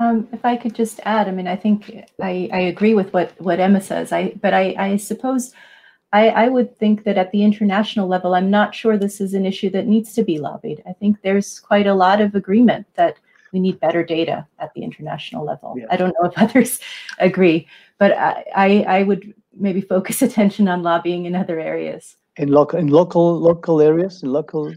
[0.00, 3.38] Um, if I could just add, I mean, I think I, I agree with what,
[3.38, 4.12] what Emma says.
[4.12, 5.52] I but I, I suppose
[6.12, 9.44] I, I would think that at the international level, I'm not sure this is an
[9.44, 10.82] issue that needs to be lobbied.
[10.88, 13.16] I think there's quite a lot of agreement that
[13.52, 15.74] we need better data at the international level.
[15.76, 15.86] Yeah.
[15.90, 16.80] I don't know if others
[17.18, 17.68] agree,
[17.98, 22.16] but I, I, I would maybe focus attention on lobbying in other areas.
[22.36, 24.72] In local in local local areas, in local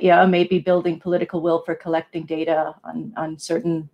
[0.00, 3.90] yeah, maybe building political will for collecting data on on certain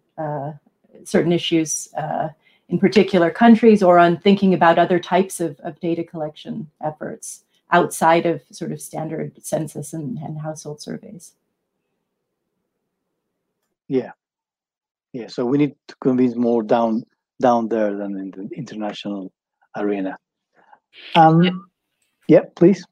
[1.04, 2.28] certain issues uh,
[2.68, 8.26] in particular countries or on thinking about other types of, of data collection efforts outside
[8.26, 11.32] of sort of standard census and, and household surveys.
[13.88, 14.12] Yeah.
[15.12, 15.28] Yeah.
[15.28, 17.04] So we need to convince more down
[17.40, 19.32] down there than in the international
[19.76, 20.16] arena.
[21.14, 21.50] Um, yeah.
[22.28, 22.86] yeah, please.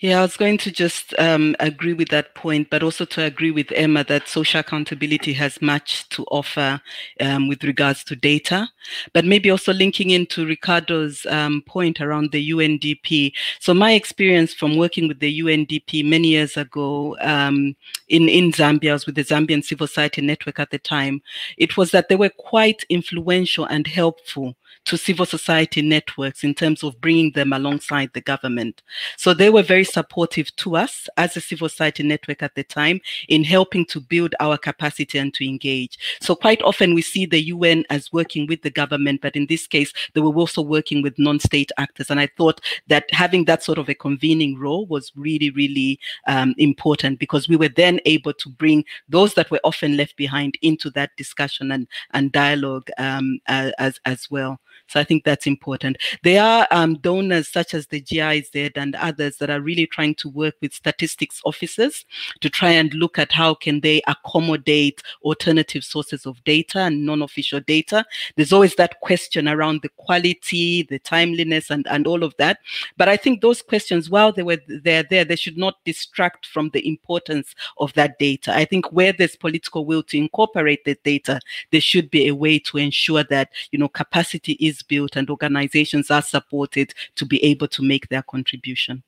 [0.00, 3.50] Yeah, I was going to just um, agree with that point, but also to agree
[3.50, 6.80] with Emma that social accountability has much to offer
[7.20, 8.68] um, with regards to data.
[9.12, 13.32] But maybe also linking into Ricardo's um, point around the UNDP.
[13.60, 17.76] So, my experience from working with the UNDP many years ago um,
[18.08, 21.22] in, in Zambia, I was with the Zambian Civil Society Network at the time,
[21.56, 26.82] it was that they were quite influential and helpful to civil society networks in terms
[26.82, 28.82] of bringing them alongside the government.
[29.16, 33.00] So they were very supportive to us as a civil society network at the time
[33.28, 35.98] in helping to build our capacity and to engage.
[36.20, 39.66] So quite often we see the UN as working with the government, but in this
[39.66, 42.10] case, they were also working with non-state actors.
[42.10, 46.54] And I thought that having that sort of a convening role was really, really um,
[46.58, 50.90] important because we were then able to bring those that were often left behind into
[50.90, 54.60] that discussion and, and dialogue um, as, as well.
[54.86, 55.98] So I think that's important.
[56.24, 60.28] There are um, donors such as the GIZ and others that are really trying to
[60.28, 62.04] work with statistics officers
[62.40, 67.60] to try and look at how can they accommodate alternative sources of data and non-official
[67.60, 68.04] data.
[68.36, 72.58] There's always that question around the quality, the timeliness, and, and all of that.
[72.96, 76.70] But I think those questions, while they were there, there, they should not distract from
[76.70, 78.54] the importance of that data.
[78.54, 81.40] I think where there's political will to incorporate the data,
[81.70, 86.10] there should be a way to ensure that you know capacity is built and organizations
[86.10, 89.02] are supported to be able to make their contribution.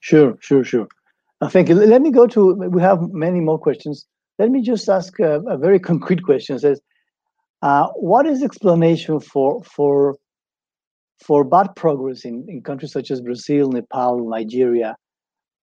[0.00, 0.88] Sure, sure, sure.
[1.40, 1.74] Uh, thank you.
[1.74, 4.06] Let me go to, we have many more questions.
[4.38, 6.56] Let me just ask a, a very concrete question.
[6.56, 6.80] It says,
[7.62, 10.16] uh, what is explanation for for
[11.22, 14.96] for bad progress in, in countries such as Brazil, Nepal, Nigeria?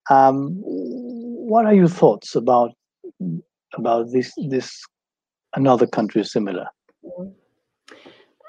[0.10, 2.72] Um, what are your thoughts about
[3.74, 4.86] about this this
[5.56, 6.68] another country similar?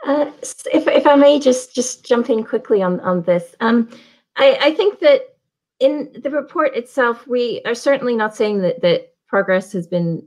[0.06, 0.30] Uh,
[0.72, 3.88] if, if I may just just jump in quickly on on this, um,
[4.36, 5.37] I, I think that
[5.80, 10.26] in the report itself, we are certainly not saying that that progress has been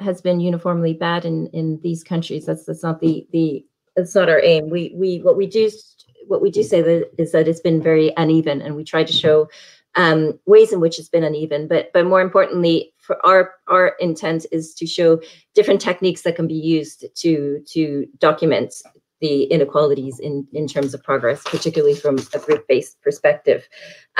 [0.00, 2.46] has been uniformly bad in in these countries.
[2.46, 3.64] That's that's not the the
[3.94, 4.70] that's not our aim.
[4.70, 5.70] We we what we do
[6.26, 9.12] what we do say that is that it's been very uneven, and we try to
[9.12, 9.48] show
[9.94, 11.68] um, ways in which it's been uneven.
[11.68, 15.20] But but more importantly, for our our intent is to show
[15.54, 18.74] different techniques that can be used to to document
[19.26, 23.60] the inequalities in in terms of progress, particularly from a group-based perspective.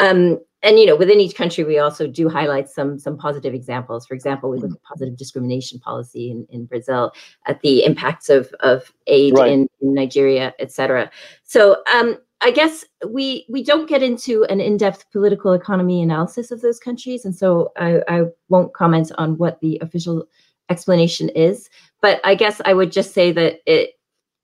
[0.05, 0.21] Um,
[0.67, 4.07] and you know, within each country, we also do highlight some some positive examples.
[4.07, 7.05] For example, we look at positive discrimination policy in, in Brazil,
[7.51, 9.53] at the impacts of of aid right.
[9.53, 11.05] in, in Nigeria, et cetera.
[11.45, 11.61] So
[11.95, 12.09] um,
[12.41, 12.85] I guess
[13.19, 17.73] we we don't get into an in-depth political economy analysis of those countries, and so
[17.77, 18.19] I, I
[18.49, 20.27] won't comment on what the official
[20.69, 21.71] explanation is.
[22.03, 23.91] But I guess I would just say that it,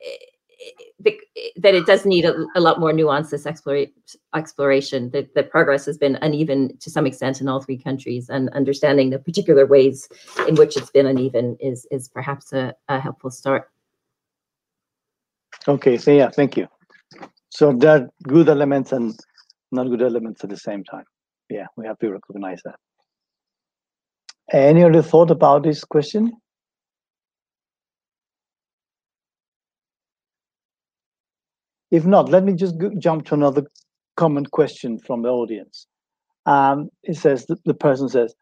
[0.01, 0.21] it
[1.05, 5.99] that it does need a, a lot more nuance this exploration that the progress has
[5.99, 10.09] been uneven to some extent in all three countries and understanding the particular ways
[10.49, 13.71] in which it's been uneven is is perhaps a, a helpful start
[15.69, 16.67] okay so yeah thank you
[17.53, 19.15] so there are good elements and
[19.73, 21.05] not good elements at the same time.
[21.51, 22.77] Yeah, we have to recognize that.
[24.53, 26.33] Any other thought about this question?
[31.93, 33.65] If not, let me just jump to another
[34.17, 35.87] common question from the audience.
[36.47, 38.35] Um, it says, the, person says,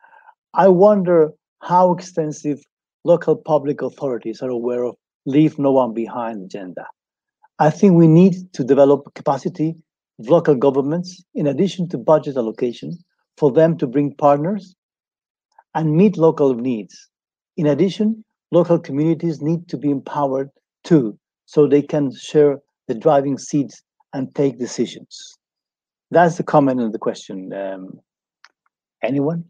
[0.55, 2.61] I wonder how extensive
[3.05, 4.95] local public authorities are aware of
[5.27, 6.87] leave no one behind agenda.
[7.59, 9.75] I think we need to develop capacity
[10.21, 12.97] of local governments, in addition to budget allocation,
[13.37, 14.77] for them to bring partners
[15.75, 17.09] and meet local needs.
[17.57, 20.51] In addition, local communities need to be empowered
[20.85, 22.61] too, so they can share
[22.91, 23.83] the driving seats
[24.15, 25.39] and take decisions.
[26.11, 27.53] That's the comment on the question.
[27.53, 28.01] Um,
[29.01, 29.45] anyone?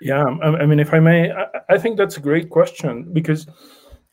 [0.00, 3.46] Yeah, I, mean, if I may, I, I, think that's a great question because,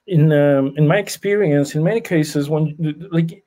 [0.07, 2.75] in um, in my experience, in many cases, when
[3.11, 3.43] like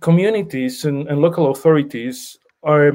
[0.00, 2.92] communities and, and local authorities are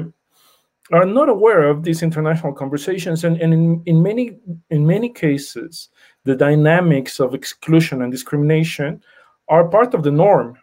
[0.92, 4.38] are not aware of these international conversations, and, and in, in many
[4.70, 5.88] in many cases,
[6.26, 9.02] the dynamics of exclusion and discrimination
[9.48, 10.58] are part of the norm,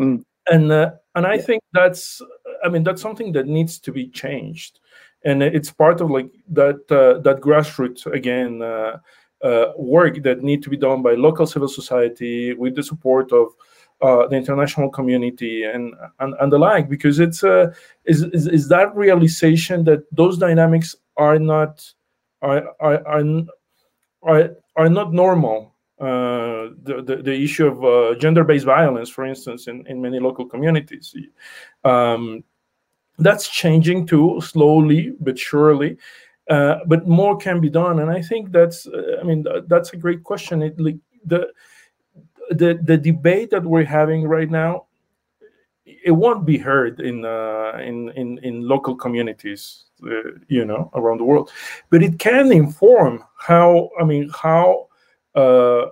[0.00, 0.22] mm.
[0.48, 1.42] and uh, and I yeah.
[1.42, 2.20] think that's
[2.64, 4.80] I mean that's something that needs to be changed
[5.24, 8.98] and it's part of like that uh, that grassroots again uh,
[9.42, 13.48] uh, work that need to be done by local civil society with the support of
[14.02, 17.70] uh, the international community and, and and the like because it's uh
[18.06, 21.84] is, is is that realization that those dynamics are not
[22.40, 23.24] are are are,
[24.22, 29.66] are, are not normal uh, the, the, the issue of uh, gender-based violence, for instance,
[29.66, 31.14] in, in many local communities.
[31.84, 32.42] Um,
[33.18, 35.98] that's changing too, slowly but surely.
[36.48, 38.86] Uh, but more can be done, and I think that's.
[38.86, 40.62] Uh, I mean, that's a great question.
[40.62, 41.52] It, like, the
[42.50, 44.86] the the debate that we're having right now,
[45.84, 49.84] it won't be heard in uh, in, in in local communities,
[50.48, 51.50] you know, around the world,
[51.90, 53.90] but it can inform how.
[54.00, 54.88] I mean, how
[55.34, 55.86] uh,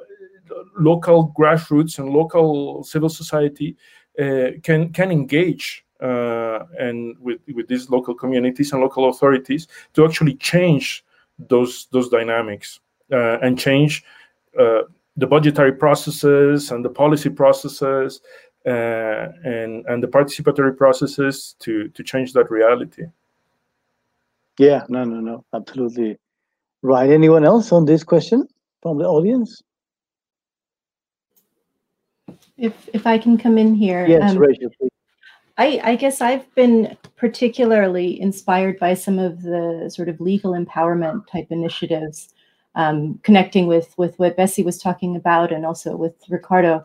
[0.78, 3.76] local grassroots and local civil society
[4.18, 10.04] uh, can can engage uh, and with with these local communities and local authorities to
[10.04, 11.04] actually change
[11.48, 12.80] those those dynamics
[13.12, 14.04] uh, and change
[14.58, 14.82] uh,
[15.16, 18.20] the budgetary processes and the policy processes
[18.66, 23.04] uh, and and the participatory processes to to change that reality.
[24.58, 26.18] Yeah, no, no, no, absolutely
[26.82, 27.10] right.
[27.10, 28.46] Anyone else on this question
[28.82, 29.62] from the audience?
[32.56, 34.90] If if I can come in here, yes, um, Rachel, please.
[35.56, 41.26] I, I, guess I've been particularly inspired by some of the sort of legal empowerment
[41.26, 42.32] type initiatives,
[42.76, 46.84] um, connecting with with what Bessie was talking about, and also with Ricardo,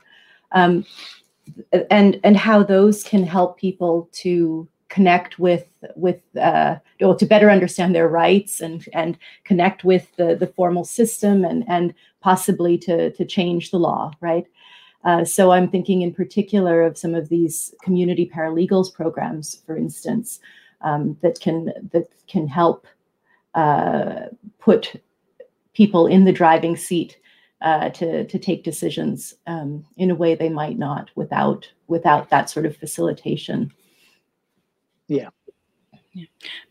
[0.52, 0.86] um,
[1.90, 5.66] and and how those can help people to connect with
[5.96, 10.86] with uh, or to better understand their rights and and connect with the the formal
[10.86, 14.46] system and and possibly to to change the law, right?
[15.04, 20.40] Uh, so I'm thinking in particular of some of these community paralegals programs, for instance,
[20.82, 22.86] um, that can that can help
[23.56, 24.28] uh,
[24.60, 25.02] put
[25.74, 27.18] people in the driving seat
[27.62, 32.48] uh, to to take decisions um, in a way they might not without without that
[32.48, 33.72] sort of facilitation.
[35.08, 35.30] Yeah.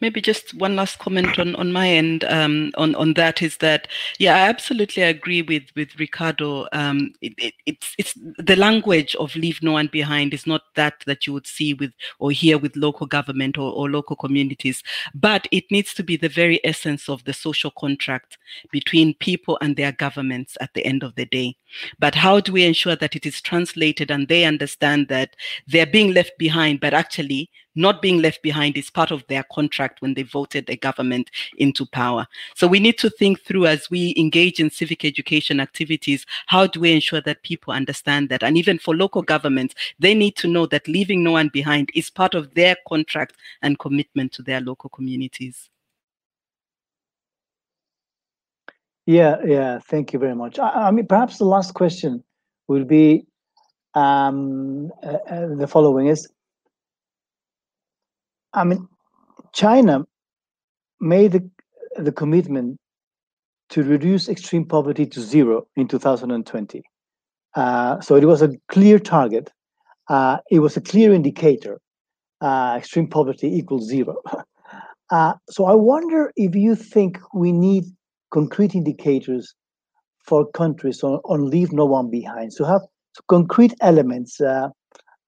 [0.01, 3.89] Maybe just one last comment on, on my end um, on on that is that
[4.21, 6.69] yeah I absolutely agree with with Ricardo.
[6.73, 11.03] Um, it, it, it's it's the language of leave no one behind is not that
[11.07, 14.81] that you would see with or hear with local government or, or local communities,
[15.13, 18.39] but it needs to be the very essence of the social contract
[18.71, 21.57] between people and their governments at the end of the day.
[21.99, 25.35] But how do we ensure that it is translated and they understand that
[25.67, 30.03] they're being left behind, but actually not being left behind is part of their contract
[30.03, 32.27] when they voted a government into power.
[32.55, 36.81] So we need to think through as we engage in civic education activities, how do
[36.81, 38.43] we ensure that people understand that?
[38.43, 42.11] And even for local governments, they need to know that leaving no one behind is
[42.11, 45.69] part of their contract and commitment to their local communities.
[49.07, 49.79] Yeah, yeah.
[49.81, 50.59] Thank you very much.
[50.59, 52.23] I, I mean, perhaps the last question
[52.69, 53.27] will be
[53.95, 56.29] um, uh, uh, the following: Is
[58.55, 58.89] I mean,
[59.53, 60.05] China
[61.01, 61.51] made the,
[61.97, 62.79] the commitment
[63.71, 66.83] to reduce extreme poverty to zero in 2020.
[67.55, 69.51] Uh, so it was a clear target.
[70.09, 71.81] Uh, it was a clear indicator.
[72.41, 74.17] Uh, extreme poverty equals zero.
[75.11, 77.85] Uh, so I wonder if you think we need
[78.33, 79.55] concrete indicators
[80.25, 82.55] for countries on, on leave no one behind.
[82.55, 82.81] So have
[83.29, 84.41] concrete elements.
[84.41, 84.71] Uh,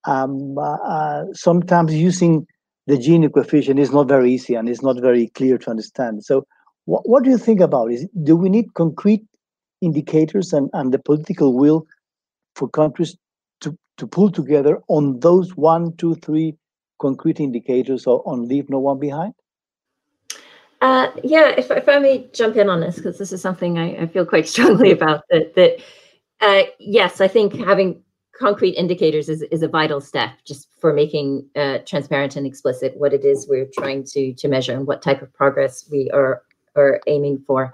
[0.06, 2.46] um, uh, sometimes using
[2.86, 6.24] the Gini coefficient is not very easy and it's not very clear to understand.
[6.24, 6.46] So,
[6.84, 8.10] what, what do you think about it?
[8.24, 9.24] Do we need concrete
[9.80, 11.86] indicators and, and the political will
[12.54, 13.16] for countries
[13.60, 16.56] to, to pull together on those one, two, three
[17.00, 19.34] concrete indicators or on leave no one behind?
[20.80, 24.02] Uh, yeah, if, if I may jump in on this, because this is something I,
[24.02, 25.80] I, feel quite strongly about, that, that
[26.42, 28.03] uh, yes, I think having
[28.38, 33.12] concrete indicators is, is a vital step just for making uh, transparent and explicit what
[33.12, 36.42] it is we're trying to, to measure and what type of progress we are,
[36.76, 37.72] are aiming for.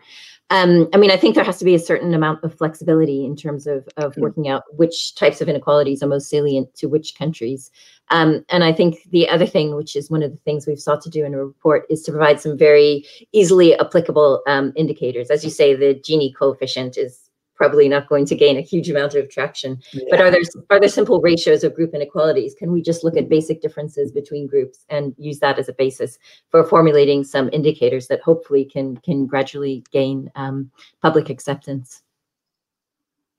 [0.50, 3.36] Um, I mean, I think there has to be a certain amount of flexibility in
[3.36, 7.70] terms of, of working out which types of inequalities are most salient to which countries.
[8.10, 11.02] Um, and I think the other thing, which is one of the things we've sought
[11.02, 15.30] to do in a report, is to provide some very easily applicable um, indicators.
[15.30, 17.29] As you say, the Gini coefficient is
[17.60, 19.78] probably not going to gain a huge amount of traction.
[19.92, 20.04] Yeah.
[20.10, 22.54] But are there are there simple ratios of group inequalities?
[22.58, 26.18] Can we just look at basic differences between groups and use that as a basis
[26.50, 30.70] for formulating some indicators that hopefully can can gradually gain um,
[31.02, 32.02] public acceptance?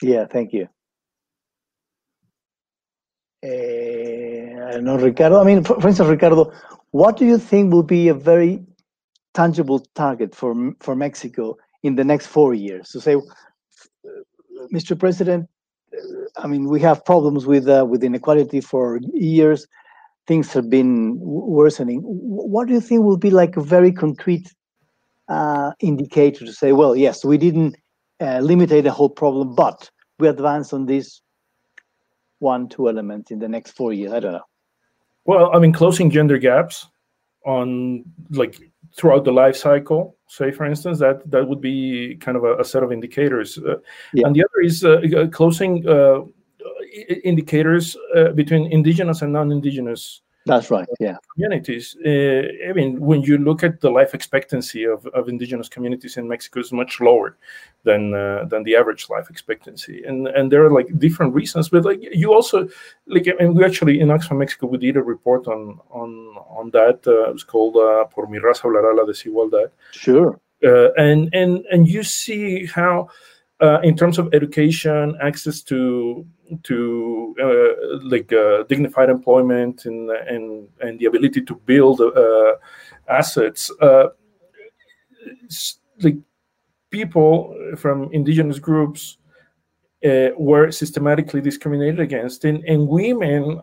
[0.04, 0.68] Yeah, thank you.
[3.44, 5.42] Uh, no, Ricardo.
[5.42, 6.54] I mean, for, for instance, Ricardo,
[6.92, 8.64] what do you think will be a very
[9.34, 12.90] tangible target for for Mexico in the next four years?
[12.90, 13.16] To say,
[14.74, 14.98] Mr.
[14.98, 15.50] President,
[16.38, 19.68] I mean, we have problems with uh, with inequality for years.
[20.28, 22.02] Things have been worsening.
[22.04, 24.54] What do you think will be like a very concrete
[25.28, 27.76] uh, indicator to say, well, yes, we didn't
[28.20, 29.90] uh, the whole problem, but
[30.20, 31.22] we advanced on this
[32.40, 34.14] one, two elements in the next four years?
[34.14, 34.46] I don't know.
[35.26, 36.88] Well, I mean, closing gender gaps
[37.46, 38.60] on like
[38.96, 42.64] throughout the life cycle say for instance that that would be kind of a, a
[42.64, 43.76] set of indicators uh,
[44.14, 44.26] yeah.
[44.26, 46.22] and the other is uh, closing uh,
[47.24, 50.88] indicators uh, between indigenous and non-indigenous that's right.
[51.00, 51.18] Yeah.
[51.34, 51.96] Communities.
[52.06, 56.28] Uh, I mean, when you look at the life expectancy of, of indigenous communities in
[56.28, 57.38] Mexico is much lower
[57.84, 61.70] than uh, than the average life expectancy, and and there are like different reasons.
[61.70, 62.68] But like you also
[63.08, 67.06] like, and we actually in Oxfam Mexico we did a report on on on that.
[67.06, 70.40] Uh, it was called uh, "Por mi raza hablará la desigualdad." Sure.
[70.64, 73.10] Uh, and and and you see how
[73.62, 76.26] uh, in terms of education, access to
[76.64, 82.54] to uh, like uh, dignified employment and and and the ability to build uh,
[83.08, 84.08] assets, uh,
[86.02, 86.18] like
[86.90, 89.18] people from indigenous groups
[90.04, 93.62] uh, were systematically discriminated against, and, and women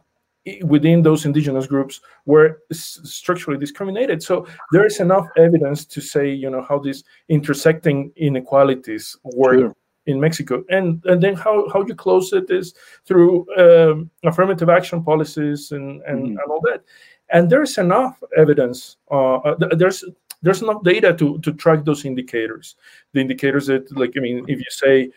[0.63, 4.23] within those indigenous groups were structurally discriminated.
[4.23, 9.59] So there is enough evidence to say, you know, how these intersecting inequalities work.
[9.59, 9.75] Sure
[10.09, 10.65] in Mexico.
[10.71, 12.75] And and then how, how you close it is
[13.07, 16.39] through um, affirmative action policies and, and, mm-hmm.
[16.39, 16.83] and all that.
[17.31, 18.97] And there's enough evidence.
[19.11, 20.05] Uh, uh there's
[20.43, 22.77] there's enough data to to track those indicators.
[23.13, 25.11] The indicators that like I mean, if you say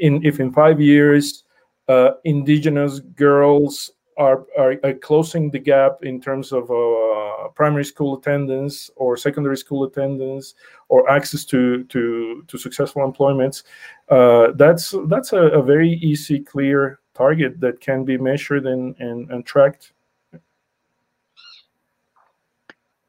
[0.00, 1.44] in if in five years
[1.88, 8.16] uh, indigenous girls are, are, are, closing the gap in terms of uh, primary school
[8.16, 10.54] attendance or secondary school attendance
[10.88, 13.64] or access to to, to successful employments.
[14.08, 19.30] Uh, that's that's a, a, very easy, clear target that can be measured and, and,
[19.30, 19.92] and tracked.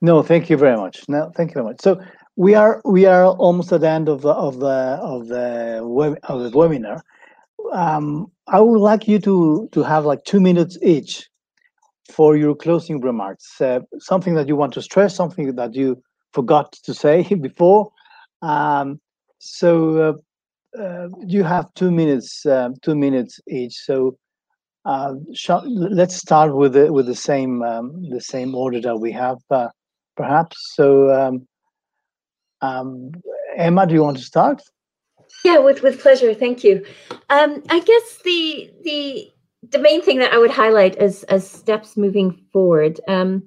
[0.02, 1.07] No, thank you very much.
[1.10, 1.82] No, thank you very much.
[1.82, 2.02] So
[2.36, 6.18] we are we are almost at the end of the of the of the web,
[6.23, 7.02] of the webinar.
[7.72, 11.28] Um, I would like you to to have like two minutes each
[12.12, 13.60] for your closing remarks.
[13.60, 16.02] Uh, something that you want to stress, something that you
[16.34, 17.92] forgot to say before.
[18.42, 19.00] Um,
[19.40, 20.22] so
[20.78, 23.74] uh, uh, you have two minutes, um, two minutes each.
[23.74, 24.18] So
[24.86, 25.14] uh,
[25.66, 29.70] let's start with the with the same um, the same order that we have, uh,
[30.16, 30.56] perhaps.
[30.76, 31.48] So um,
[32.62, 33.12] um,
[33.58, 34.62] Emma, do you want to start?
[35.46, 36.34] Yeah, with with pleasure.
[36.34, 36.84] Thank you.
[37.30, 39.32] Um, I guess the the
[39.70, 43.00] the main thing that I would highlight as as steps moving forward.
[43.08, 43.44] Um,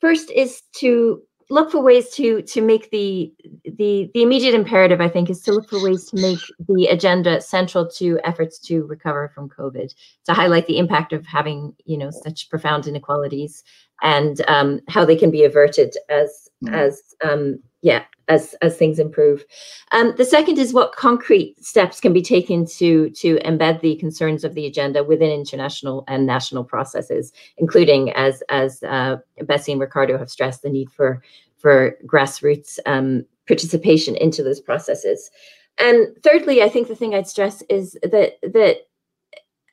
[0.00, 1.20] first is to
[1.50, 5.00] look for ways to to make the the the immediate imperative.
[5.00, 8.84] I think is to look for ways to make the agenda central to efforts to
[8.84, 9.92] recover from COVID.
[10.26, 13.64] To highlight the impact of having you know such profound inequalities
[14.02, 16.72] and um, how they can be averted as mm.
[16.72, 19.44] as um, yeah as as things improve.
[19.92, 24.44] Um, the second is what concrete steps can be taken to to embed the concerns
[24.44, 30.16] of the agenda within international and national processes, including as as uh, Bessie and Ricardo
[30.16, 31.22] have stressed the need for
[31.58, 35.30] for grassroots um, participation into those processes.
[35.78, 38.86] And thirdly, I think the thing I'd stress is that that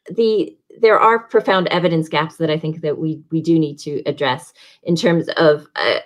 [0.09, 4.01] the there are profound evidence gaps that I think that we we do need to
[4.05, 5.99] address in terms of uh,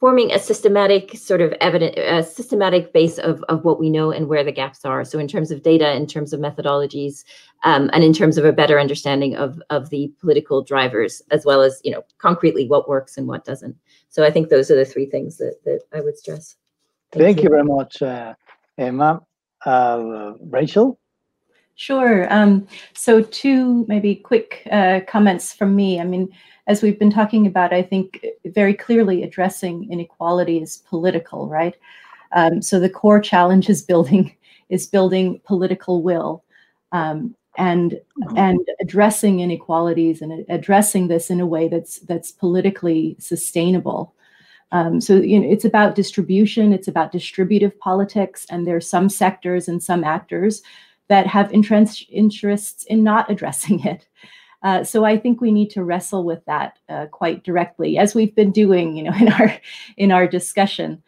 [0.00, 4.26] forming a systematic sort of evidence, a systematic base of, of what we know and
[4.26, 7.24] where the gaps are so in terms of data in terms of methodologies
[7.62, 11.62] um, and in terms of a better understanding of of the political drivers as well
[11.62, 13.76] as you know concretely what works and what doesn't
[14.08, 16.56] So I think those are the three things that, that I would stress.
[17.12, 17.44] Thank, Thank you.
[17.44, 17.48] you.
[17.50, 18.34] very much, uh,
[18.76, 19.22] Emma.
[19.64, 20.98] Uh, Rachel?
[21.74, 22.32] Sure.
[22.32, 26.00] Um, so two maybe quick uh, comments from me.
[26.00, 26.28] I mean,
[26.66, 31.74] as we've been talking about, I think very clearly addressing inequality is political, right?
[32.32, 34.34] Um, so the core challenge is building
[34.68, 36.44] is building political will
[36.92, 38.38] um, and mm-hmm.
[38.38, 44.14] and addressing inequalities and addressing this in a way that's that's politically sustainable.
[44.70, 49.08] Um, so you know, it's about distribution, it's about distributive politics, and there are some
[49.08, 50.62] sectors and some actors
[51.12, 54.08] that have interest, interests in not addressing it.
[54.62, 58.34] Uh, so I think we need to wrestle with that uh, quite directly, as we've
[58.34, 59.52] been doing, you know, in our
[59.98, 61.02] in our discussion.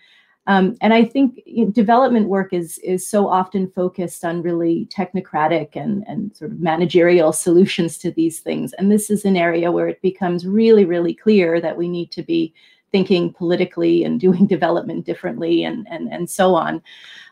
[0.47, 4.87] Um, and I think you know, development work is is so often focused on really
[4.95, 8.75] technocratic and and sort of managerial solutions to these things.
[8.75, 12.23] And this is an area where it becomes really, really clear that we need to
[12.23, 12.53] be
[12.95, 16.81] thinking politically and doing development differently and and and so on,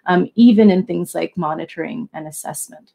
[0.06, 2.92] um, even in things like monitoring and assessment.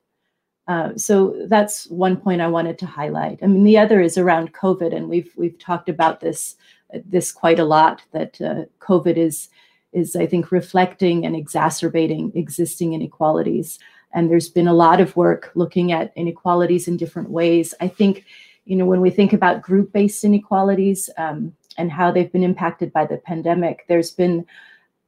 [0.67, 3.39] Uh, so that's one point I wanted to highlight.
[3.41, 6.57] I mean, the other is around COVID, and we've we've talked about this
[7.05, 8.03] this quite a lot.
[8.11, 9.47] That uh, COVID is
[9.93, 13.79] is I think reflecting and exacerbating existing inequalities.
[14.11, 17.73] And there's been a lot of work looking at inequalities in different ways.
[17.79, 18.25] I think,
[18.65, 23.05] you know, when we think about group-based inequalities um, and how they've been impacted by
[23.05, 24.45] the pandemic, there's been,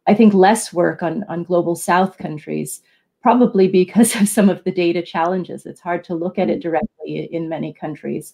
[0.07, 2.81] I think, less work on on global South countries
[3.21, 5.65] probably because of some of the data challenges.
[5.65, 6.69] It's hard to look at it mm-hmm.
[6.69, 8.33] directly in many countries.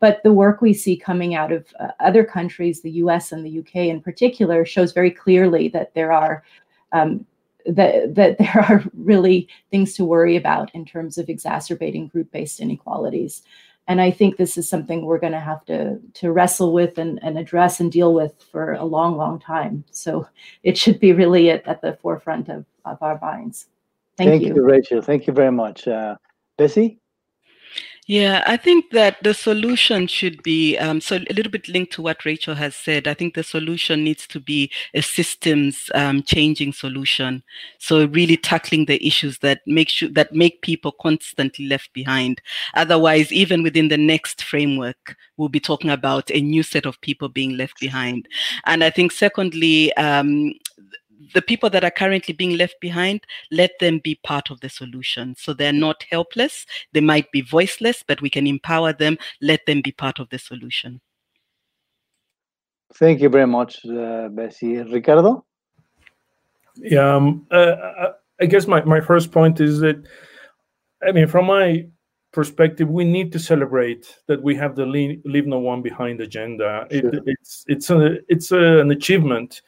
[0.00, 3.60] But the work we see coming out of uh, other countries, the US and the
[3.60, 6.44] UK in particular, shows very clearly that there are.
[6.92, 7.26] Um,
[7.66, 13.40] that, that there are really things to worry about in terms of exacerbating group-based inequalities
[13.88, 17.18] and i think this is something we're going to have to to wrestle with and,
[17.22, 20.26] and address and deal with for a long long time so
[20.62, 23.66] it should be really at, at the forefront of, of our minds
[24.16, 24.54] Thank, Thank you.
[24.54, 24.62] you.
[24.62, 25.02] Rachel.
[25.02, 25.88] Thank you very much.
[25.88, 26.16] Uh,
[26.56, 27.00] Bessie?
[28.06, 32.02] Yeah, I think that the solution should be um, so a little bit linked to
[32.02, 33.08] what Rachel has said.
[33.08, 37.42] I think the solution needs to be a systems um, changing solution.
[37.78, 42.42] So really tackling the issues that make sure that make people constantly left behind.
[42.74, 47.30] Otherwise, even within the next framework, we'll be talking about a new set of people
[47.30, 48.28] being left behind.
[48.66, 50.52] And I think secondly, um,
[51.32, 53.20] the people that are currently being left behind,
[53.50, 55.34] let them be part of the solution.
[55.38, 56.66] So they're not helpless.
[56.92, 59.16] They might be voiceless, but we can empower them.
[59.40, 61.00] Let them be part of the solution.
[62.94, 64.78] Thank you very much, uh, Bessie.
[64.78, 65.44] Ricardo?
[66.76, 69.96] Yeah, um, uh, I guess my, my first point is that,
[71.06, 71.86] I mean, from my
[72.32, 76.86] perspective, we need to celebrate that we have the leave, leave no one behind agenda.
[76.90, 77.08] Sure.
[77.14, 79.62] It, it's it's a, it's a, an achievement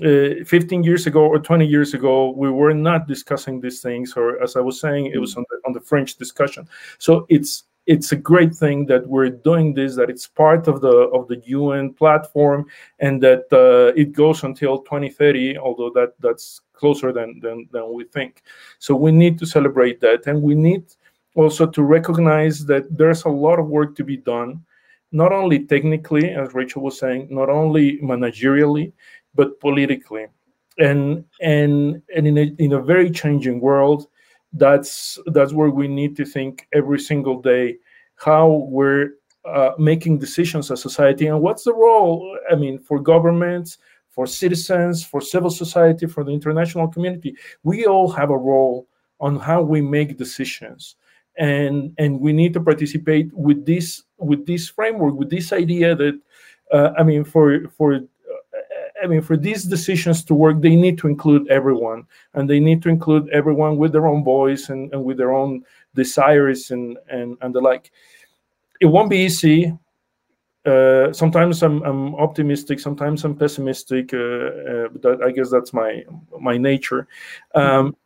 [0.00, 4.42] uh, 15 years ago or 20 years ago, we were not discussing these things, or
[4.42, 6.68] as I was saying, it was on the, on the French discussion.
[6.98, 11.10] So it's it's a great thing that we're doing this, that it's part of the
[11.12, 12.66] of the UN platform,
[13.00, 15.58] and that uh, it goes until 2030.
[15.58, 18.42] Although that that's closer than, than than we think.
[18.78, 20.84] So we need to celebrate that, and we need
[21.34, 24.62] also to recognize that there's a lot of work to be done
[25.12, 28.92] not only technically, as Rachel was saying, not only managerially,
[29.34, 30.26] but politically.
[30.78, 34.06] And and and in a in a very changing world,
[34.52, 37.76] that's that's where we need to think every single day
[38.16, 39.10] how we're
[39.44, 43.78] uh, making decisions as society and what's the role i mean for governments
[44.10, 48.86] for citizens for civil society for the international community we all have a role
[49.20, 50.96] on how we make decisions
[51.38, 56.20] and and we need to participate with this with this framework with this idea that
[56.72, 58.00] uh, i mean for for
[59.02, 62.82] I mean, for these decisions to work, they need to include everyone, and they need
[62.82, 65.64] to include everyone with their own voice and, and with their own
[65.94, 67.90] desires and, and and the like.
[68.80, 69.76] It won't be easy.
[70.64, 74.14] Uh, sometimes I'm, I'm optimistic, sometimes I'm pessimistic.
[74.14, 76.04] Uh, uh, that, I guess that's my
[76.40, 77.08] my nature.
[77.54, 77.96] Um,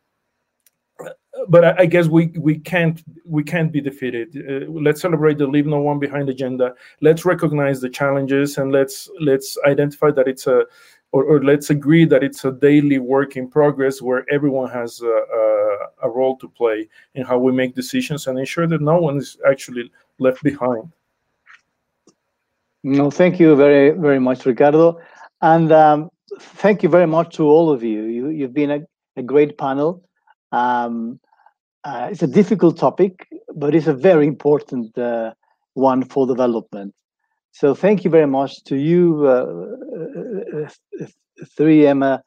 [1.49, 4.35] but I, I, guess we we can't we can't be defeated.
[4.35, 6.73] Uh, let's celebrate the leave no one behind agenda.
[7.01, 10.65] Let's recognize the challenges and let's let's identify that it's a
[11.11, 15.07] or, or let's agree that it's a daily work in progress where everyone has a,
[15.07, 19.17] a, a role to play in how we make decisions and ensure that no one
[19.17, 20.91] is actually left behind.
[22.83, 24.99] No, thank you very very much, Ricardo,
[25.41, 26.09] and um,
[26.39, 28.03] thank you very much to all of you.
[28.03, 28.79] You you've been a,
[29.17, 30.03] a great panel.
[30.51, 31.19] Um,
[31.87, 35.33] uh, it's a difficult topic, but it's a very important uh,
[35.73, 36.93] one for development.
[37.51, 40.69] So thank you very much to you, uh,
[41.57, 42.21] three Emma,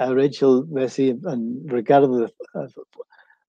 [0.00, 2.66] uh, Rachel, Bessie, and Ricardo uh,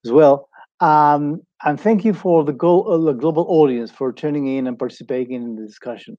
[0.05, 0.49] as well.
[0.79, 5.33] Um, and thank you for the, uh, the global audience for tuning in and participating
[5.33, 6.17] in the discussion.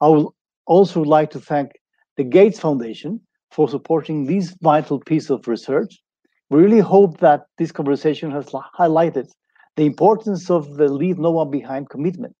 [0.00, 0.26] I would
[0.66, 1.72] also like to thank
[2.16, 3.20] the Gates Foundation
[3.52, 6.02] for supporting this vital piece of research.
[6.50, 9.28] We really hope that this conversation has highlighted
[9.76, 12.36] the importance of the Leave No One Behind commitment,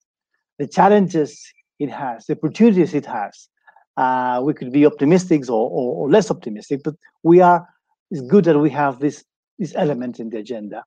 [0.58, 1.42] the challenges
[1.78, 3.48] it has, the opportunities it has.
[3.96, 7.66] Uh, we could be optimistic or, or, or, less optimistic, but we are.
[8.10, 9.24] It's good that we have this
[9.58, 10.84] this element in the agenda,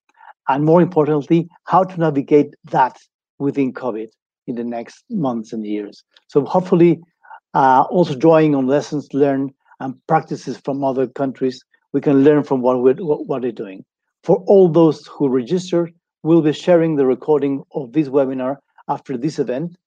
[0.47, 2.97] and more importantly, how to navigate that
[3.39, 4.09] within COVID
[4.47, 6.03] in the next months and years.
[6.27, 7.01] So hopefully,
[7.55, 11.63] uh, also drawing on lessons learned and practices from other countries,
[11.93, 13.83] we can learn from what we're what, they're doing.
[14.23, 15.93] For all those who registered,
[16.23, 18.57] we'll be sharing the recording of this webinar
[18.87, 19.77] after this event,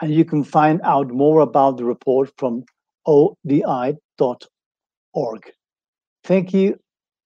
[0.00, 2.64] and you can find out more about the report from
[3.06, 3.62] odi.org.
[6.24, 6.78] Thank you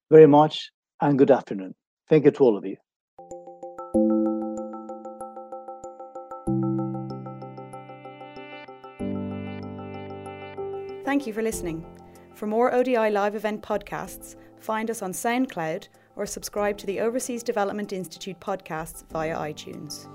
[0.09, 1.75] very much and good afternoon.
[2.09, 2.77] Thank you to all of you.
[11.05, 11.85] Thank you for listening.
[12.37, 17.41] For more ODI live event podcasts, find us on SoundCloud or subscribe to the Overseas
[17.41, 20.05] Development Institute podcasts via iTunes.